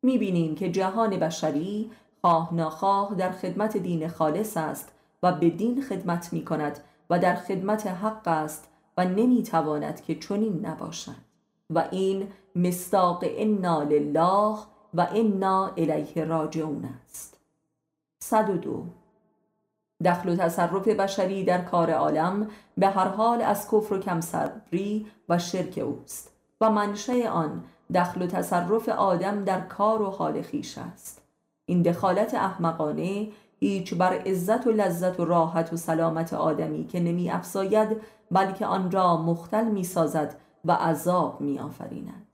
[0.02, 5.82] می بینیم که جهان بشری خواه ناخواه در خدمت دین خالص است و به دین
[5.82, 6.78] خدمت می کند
[7.10, 8.68] و در خدمت حق است
[8.98, 11.28] و نمی تواند که چنین نباشد.
[11.70, 14.58] و این مستاق انا لله
[14.94, 17.40] و انا الیه راجعون است.
[18.22, 18.84] 102
[20.04, 25.38] دخل و تصرف بشری در کار عالم به هر حال از کفر و کمصبری و
[25.38, 26.30] شرک اوست.
[26.60, 31.22] و منشه آن دخل و تصرف آدم در کار و حال خیش است.
[31.66, 33.28] این دخالت احمقانه
[33.60, 37.88] هیچ بر عزت و لذت و راحت و سلامت آدمی که نمی افزاید
[38.30, 42.26] بلکه آن را مختل می سازد و عذاب می آفریند.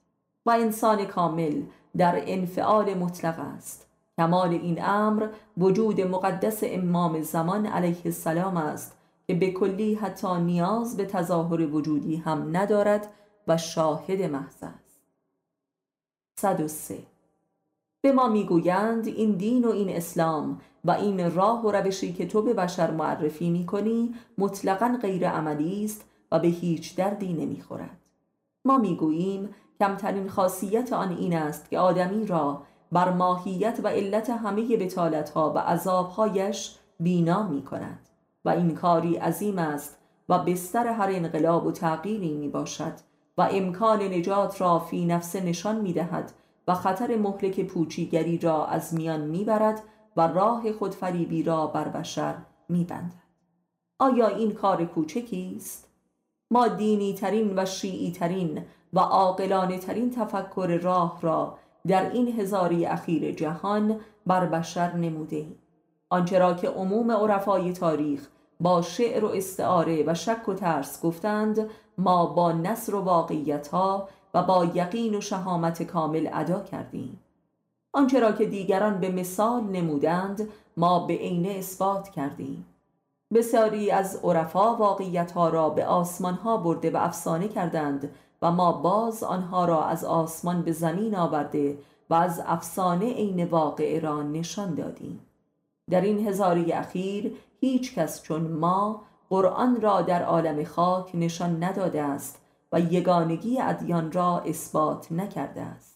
[0.46, 1.62] و انسان کامل
[1.96, 3.86] در انفعال مطلق است.
[4.16, 8.96] کمال این امر وجود مقدس امام زمان علیه السلام است
[9.26, 13.08] که به کلی حتی نیاز به تظاهر وجودی هم ندارد
[13.48, 15.00] و شاهد محض است.
[16.38, 16.98] 103
[18.00, 22.42] به ما می‌گویند این دین و این اسلام و این راه و روشی که تو
[22.42, 28.00] به بشر معرفی می کنی مطلقا غیر عملی است و به هیچ دردی نمی‌خورد.
[28.64, 29.48] ما می‌گوییم
[29.80, 32.62] کمترین خاصیت آن این است که آدمی را
[32.92, 38.08] بر ماهیت و علت همه بتالتها و عذابهایش بینا می کند
[38.44, 42.92] و این کاری عظیم است و بستر هر انقلاب و تغییری می باشد
[43.38, 46.32] و امکان نجات را فی نفس نشان می دهد
[46.68, 49.82] و خطر مهلک پوچیگری را از میان می برد
[50.16, 52.34] و راه خودفریبی را بر بشر
[52.68, 53.24] می بندد.
[53.98, 55.88] آیا این کار کوچکی است؟
[56.50, 62.86] ما دینی ترین و شیعی ترین و عاقلانه ترین تفکر راه را در این هزاری
[62.86, 65.58] اخیر جهان بر بشر نموده ایم.
[66.60, 68.28] که عموم عرفای تاریخ
[68.60, 74.08] با شعر و استعاره و شک و ترس گفتند ما با نصر و واقعیت ها
[74.34, 77.20] و با یقین و شهامت کامل ادا کردیم
[77.94, 82.66] آنچه را که دیگران به مثال نمودند ما به عینه اثبات کردیم.
[83.34, 88.10] بسیاری از عرفا واقعیت ها را به آسمان ها برده و افسانه کردند
[88.42, 91.78] و ما باز آنها را از آسمان به زمین آورده
[92.10, 95.20] و از افسانه عین واقع را نشان دادیم.
[95.90, 102.02] در این هزاری اخیر هیچ کس چون ما قرآن را در عالم خاک نشان نداده
[102.02, 102.40] است
[102.72, 105.93] و یگانگی ادیان را اثبات نکرده است.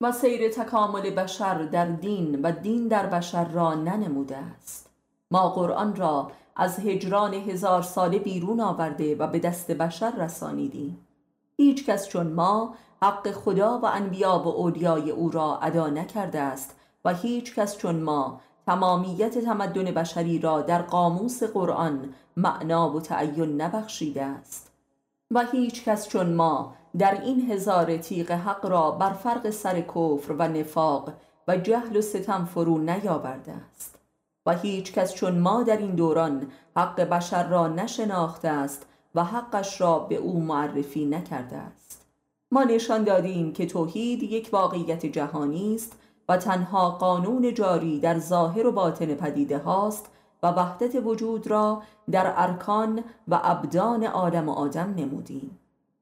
[0.00, 4.90] و سیر تکامل بشر در دین و دین در بشر را ننموده است.
[5.30, 11.06] ما قرآن را از هجران هزار ساله بیرون آورده و به دست بشر رسانیدیم.
[11.56, 16.76] هیچ کس چون ما حق خدا و انبیا و اولیای او را ادا نکرده است
[17.04, 23.62] و هیچ کس چون ما تمامیت تمدن بشری را در قاموس قرآن معنا و تعین
[23.62, 24.72] نبخشیده است.
[25.30, 30.32] و هیچ کس چون ما در این هزار تیغ حق را بر فرق سر کفر
[30.32, 31.12] و نفاق
[31.48, 33.98] و جهل و ستم فرو نیاورده است.
[34.46, 39.80] و هیچ کس چون ما در این دوران حق بشر را نشناخته است و حقش
[39.80, 42.06] را به او معرفی نکرده است.
[42.50, 45.92] ما نشان دادیم که توحید یک واقعیت جهانی است
[46.28, 50.06] و تنها قانون جاری در ظاهر و باطن پدیده هاست
[50.42, 55.58] و وحدت وجود را در ارکان و ابدان عالم و آدم نمودیم.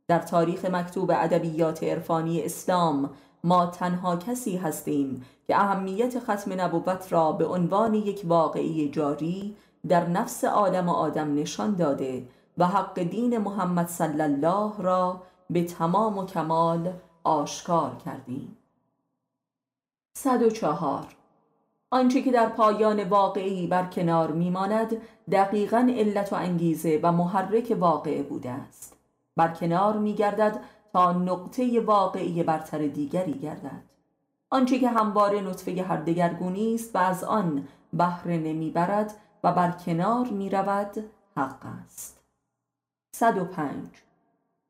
[0.09, 3.11] در تاریخ مکتوب ادبیات عرفانی اسلام
[3.45, 9.57] ما تنها کسی هستیم که اهمیت ختم نبوت را به عنوان یک واقعی جاری
[9.89, 12.29] در نفس عالم و آدم نشان داده
[12.59, 16.93] و حق دین محمد صلی الله را به تمام و کمال
[17.25, 18.57] آشکار کردیم.
[20.17, 21.07] 104
[21.91, 24.97] آنچه که در پایان واقعی بر کنار میماند
[25.33, 28.94] دقیقا علت و انگیزه و محرک واقع بوده است.
[29.37, 30.61] بر کنار میگردد
[30.93, 33.83] تا نقطه واقعی برتر دیگری گردد.
[34.51, 39.15] آنچه که همواره نطفه هر دگرگونی است و از آن بهره نمی‌برد
[39.45, 42.21] و بر کنار می‌رود حق است.
[43.15, 43.89] 105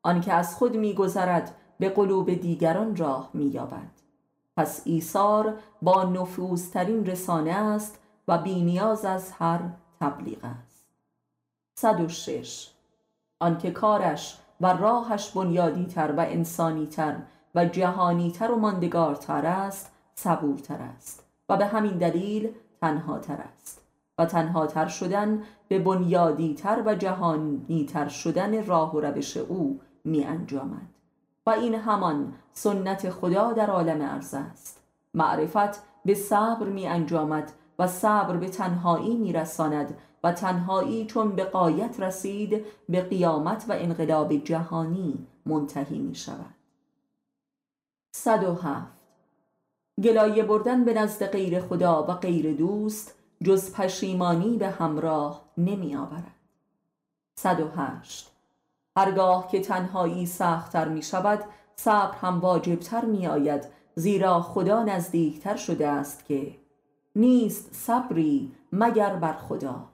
[0.03, 3.91] آنکه از خود میگذرد به قلوب دیگران راه مییابد.
[4.57, 7.99] پس ایثار با نفوذترین رسانه است
[8.29, 9.61] و بینیاز از هر
[10.01, 10.87] تبلیغ است.
[11.79, 12.71] 106
[13.41, 17.17] آنکه کارش و راهش بنیادی تر و انسانی تر
[17.55, 23.83] و جهانی تر و ماندگارتر است صبورتر است و به همین دلیل تنها تر است
[24.19, 29.81] و تنها تر شدن به بنیادی تر و جهانی تر شدن راه و روش او
[30.05, 30.89] می انجامد
[31.47, 34.81] و این همان سنت خدا در عالم عرض است.
[35.15, 39.95] معرفت به صبر می انجامد و صبر به تنهایی می رساند
[40.25, 46.55] و تنهایی چون به قایت رسید به قیامت و انقلاب جهانی منتهی می شود
[48.17, 48.93] 107
[50.05, 53.15] گلایه بردن به نزد غیر خدا و غیر دوست
[53.45, 56.35] جز پشیمانی به همراه نمی آورد.
[57.39, 58.31] 108
[58.97, 61.45] هرگاه که تنهایی سختتر می شود
[61.77, 66.55] صبر هم واجبتر می آید زیرا خدا نزدیکتر شده است که
[67.17, 69.94] نیست صبری مگر بر خدا.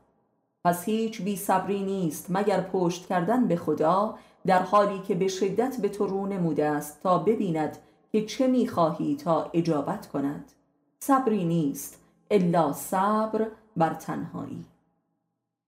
[0.65, 4.15] پس هیچ بی صبری نیست مگر پشت کردن به خدا
[4.47, 7.79] در حالی که به شدت به تو رو نموده است تا ببیند
[8.13, 10.53] که چه می‌خواهی تا اجابت کند.
[11.01, 12.01] صبری نیست
[12.31, 13.47] الا صبر
[13.77, 14.65] بر تنهایی.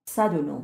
[0.09, 0.61] 109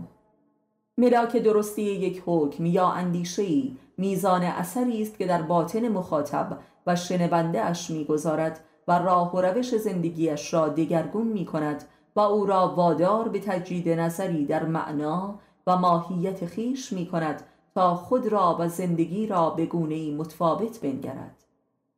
[0.98, 7.62] ملاک درستی یک حکم یا اندیشه‌ای میزان اثری است که در باطن مخاطب و شنونده
[7.62, 11.84] اش می‌گذارد و راه و روش زندگیش را دگرگون می کند
[12.16, 17.44] و او را وادار به تجدید نظری در معنا و ماهیت خیش می کند
[17.76, 21.36] تا خود را و زندگی را به گونه متفاوت بنگرد.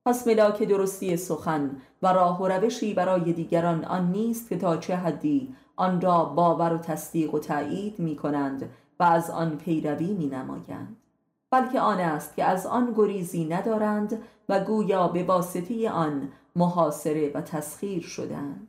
[0.06, 4.96] پس ملاک درستی سخن و راه و روشی برای دیگران آن نیست که تا چه
[4.96, 10.28] حدی آن را باور و تصدیق و تایید می کنند و از آن پیروی می
[10.28, 10.98] نمایند.
[11.52, 17.42] بلکه آن است که از آن گریزی ندارند و گویا به واسطه آن محاصره و
[17.42, 18.68] تسخیر شدند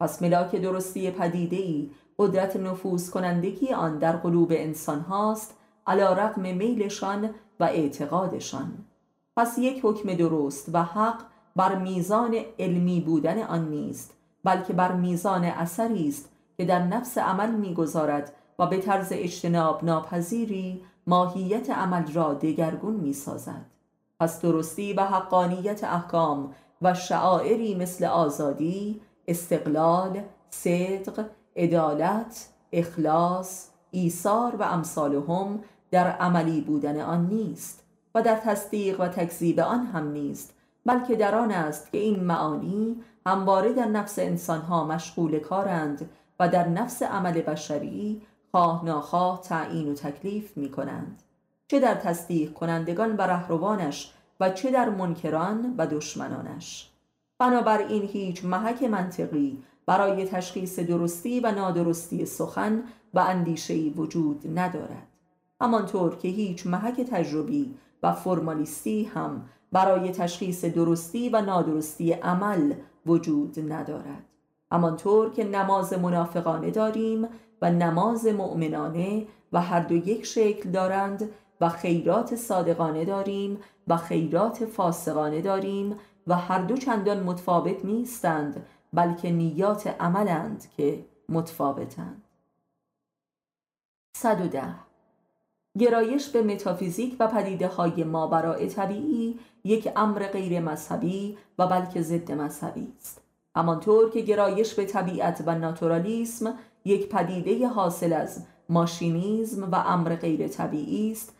[0.00, 5.54] پس ملاک درستی پدیده‌ای قدرت نفوذ کنندگی آن در قلوب انسان هاست
[5.86, 7.30] علا رقم میلشان
[7.60, 8.72] و اعتقادشان.
[9.36, 11.22] پس یک حکم درست و حق
[11.56, 17.50] بر میزان علمی بودن آن نیست بلکه بر میزان اثری است که در نفس عمل
[17.50, 23.64] می‌گذارد و به طرز اجتناب ناپذیری ماهیت عمل را دگرگون می‌سازد.
[24.20, 31.26] پس درستی و حقانیت احکام و شعائری مثل آزادی استقلال صدق
[31.56, 35.60] عدالت اخلاص ایثار و امثالهم
[35.90, 40.54] در عملی بودن آن نیست و در تصدیق و تکذیب آن هم نیست
[40.86, 46.10] بلکه در آن است که این معانی همواره در نفس انسانها مشغول کارند
[46.40, 51.22] و در نفس عمل بشری خواه ناخواه تعیین و تکلیف می کنند
[51.68, 56.90] چه در تصدیق کنندگان و رهروانش و چه در منکران و دشمنانش.
[57.38, 62.82] بنابراین هیچ محک منطقی برای تشخیص درستی و نادرستی سخن
[63.14, 65.06] و اندیشهی وجود ندارد.
[65.60, 72.74] همانطور که هیچ محک تجربی و فرمالیستی هم برای تشخیص درستی و نادرستی عمل
[73.06, 74.24] وجود ندارد.
[74.72, 77.28] همانطور که نماز منافقانه داریم
[77.62, 81.30] و نماز مؤمنانه و هر دو یک شکل دارند
[81.60, 83.58] و خیرات صادقانه داریم
[83.88, 85.96] و خیرات فاسقانه داریم
[86.28, 92.22] و هر دو چندان متفاوت نیستند بلکه نیات عملند که متفاوتند.
[94.16, 94.74] 110
[95.78, 102.32] گرایش به متافیزیک و پدیده های مابراء طبیعی یک امر غیر مذهبی و بلکه ضد
[102.32, 103.22] مذهبی است.
[103.56, 106.54] همانطور که گرایش به طبیعت و ناتورالیسم
[106.84, 111.36] یک پدیده حاصل از ماشینیزم و امر غیر طبیعی است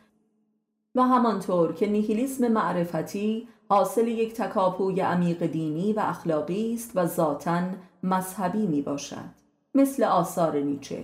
[0.95, 7.62] و همانطور که نیهیلیسم معرفتی حاصل یک تکاپوی عمیق دینی و اخلاقی است و ذاتا
[8.03, 9.39] مذهبی می باشد
[9.75, 11.03] مثل آثار نیچه.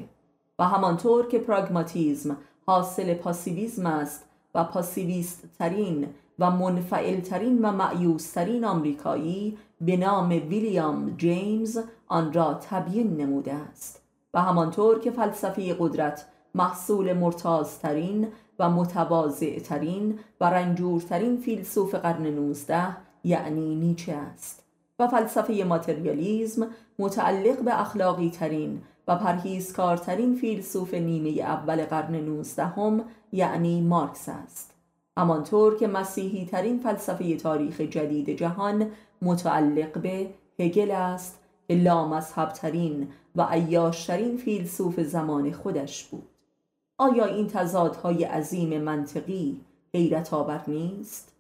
[0.59, 2.37] و همانطور که پراگماتیزم
[2.67, 6.07] حاصل پاسیویزم است و پاسیویست ترین
[6.39, 13.55] و منفعل ترین و معیوس ترین آمریکایی به نام ویلیام جیمز آن را تبیین نموده
[13.55, 14.03] است.
[14.35, 18.29] و همانطور که فلسفه قدرت محصول مرتازترین
[18.59, 24.65] و متواضعترین و رنجورترین فیلسوف قرن نوزده یعنی نیچه است
[24.99, 26.67] و فلسفه ماتریالیزم
[26.99, 34.75] متعلق به اخلاقی ترین و پرهیزکارترین فیلسوف نیمه اول قرن نوزدهم یعنی مارکس است.
[35.19, 38.87] همانطور که مسیحی ترین فلسفه تاریخ جدید جهان
[39.23, 40.27] متعلق به
[40.59, 41.39] هگل است
[41.69, 46.34] که لامذهب ترین و عیاشترین فیلسوف زمان خودش بود.
[46.99, 49.61] آیا این تضادهای عظیم منطقی
[49.95, 51.33] حیرت آور نیست؟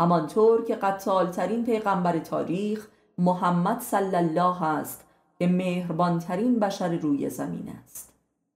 [0.00, 2.88] همانطور که قتالترین پیغمبر تاریخ
[3.18, 5.04] محمد صلی الله است
[5.38, 8.12] که مهربانترین بشر روی زمین است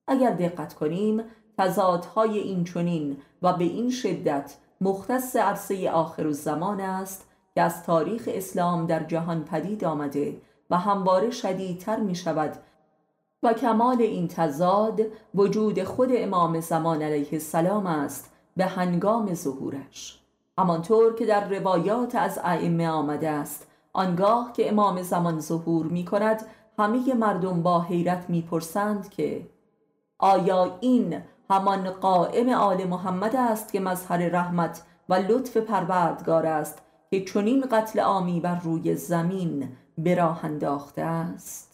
[0.07, 1.23] اگر دقت کنیم
[1.59, 7.83] تضادهای این چنین و به این شدت مختص عرصه آخر و زمان است که از
[7.83, 10.41] تاریخ اسلام در جهان پدید آمده
[10.71, 12.57] و همواره شدیدتر می شود
[13.43, 15.01] و کمال این تضاد
[15.35, 20.21] وجود خود امام زمان علیه السلام است به هنگام ظهورش.
[20.59, 26.43] همانطور که در روایات از ائمه آمده است آنگاه که امام زمان ظهور می کند
[26.79, 29.47] همه مردم با حیرت می‌پرسند که
[30.19, 37.25] آیا این همان قائم آل محمد است که مظهر رحمت و لطف پروردگار است که
[37.25, 39.69] چنین قتل عامی بر روی زمین
[39.99, 41.70] به راه انداخته است؟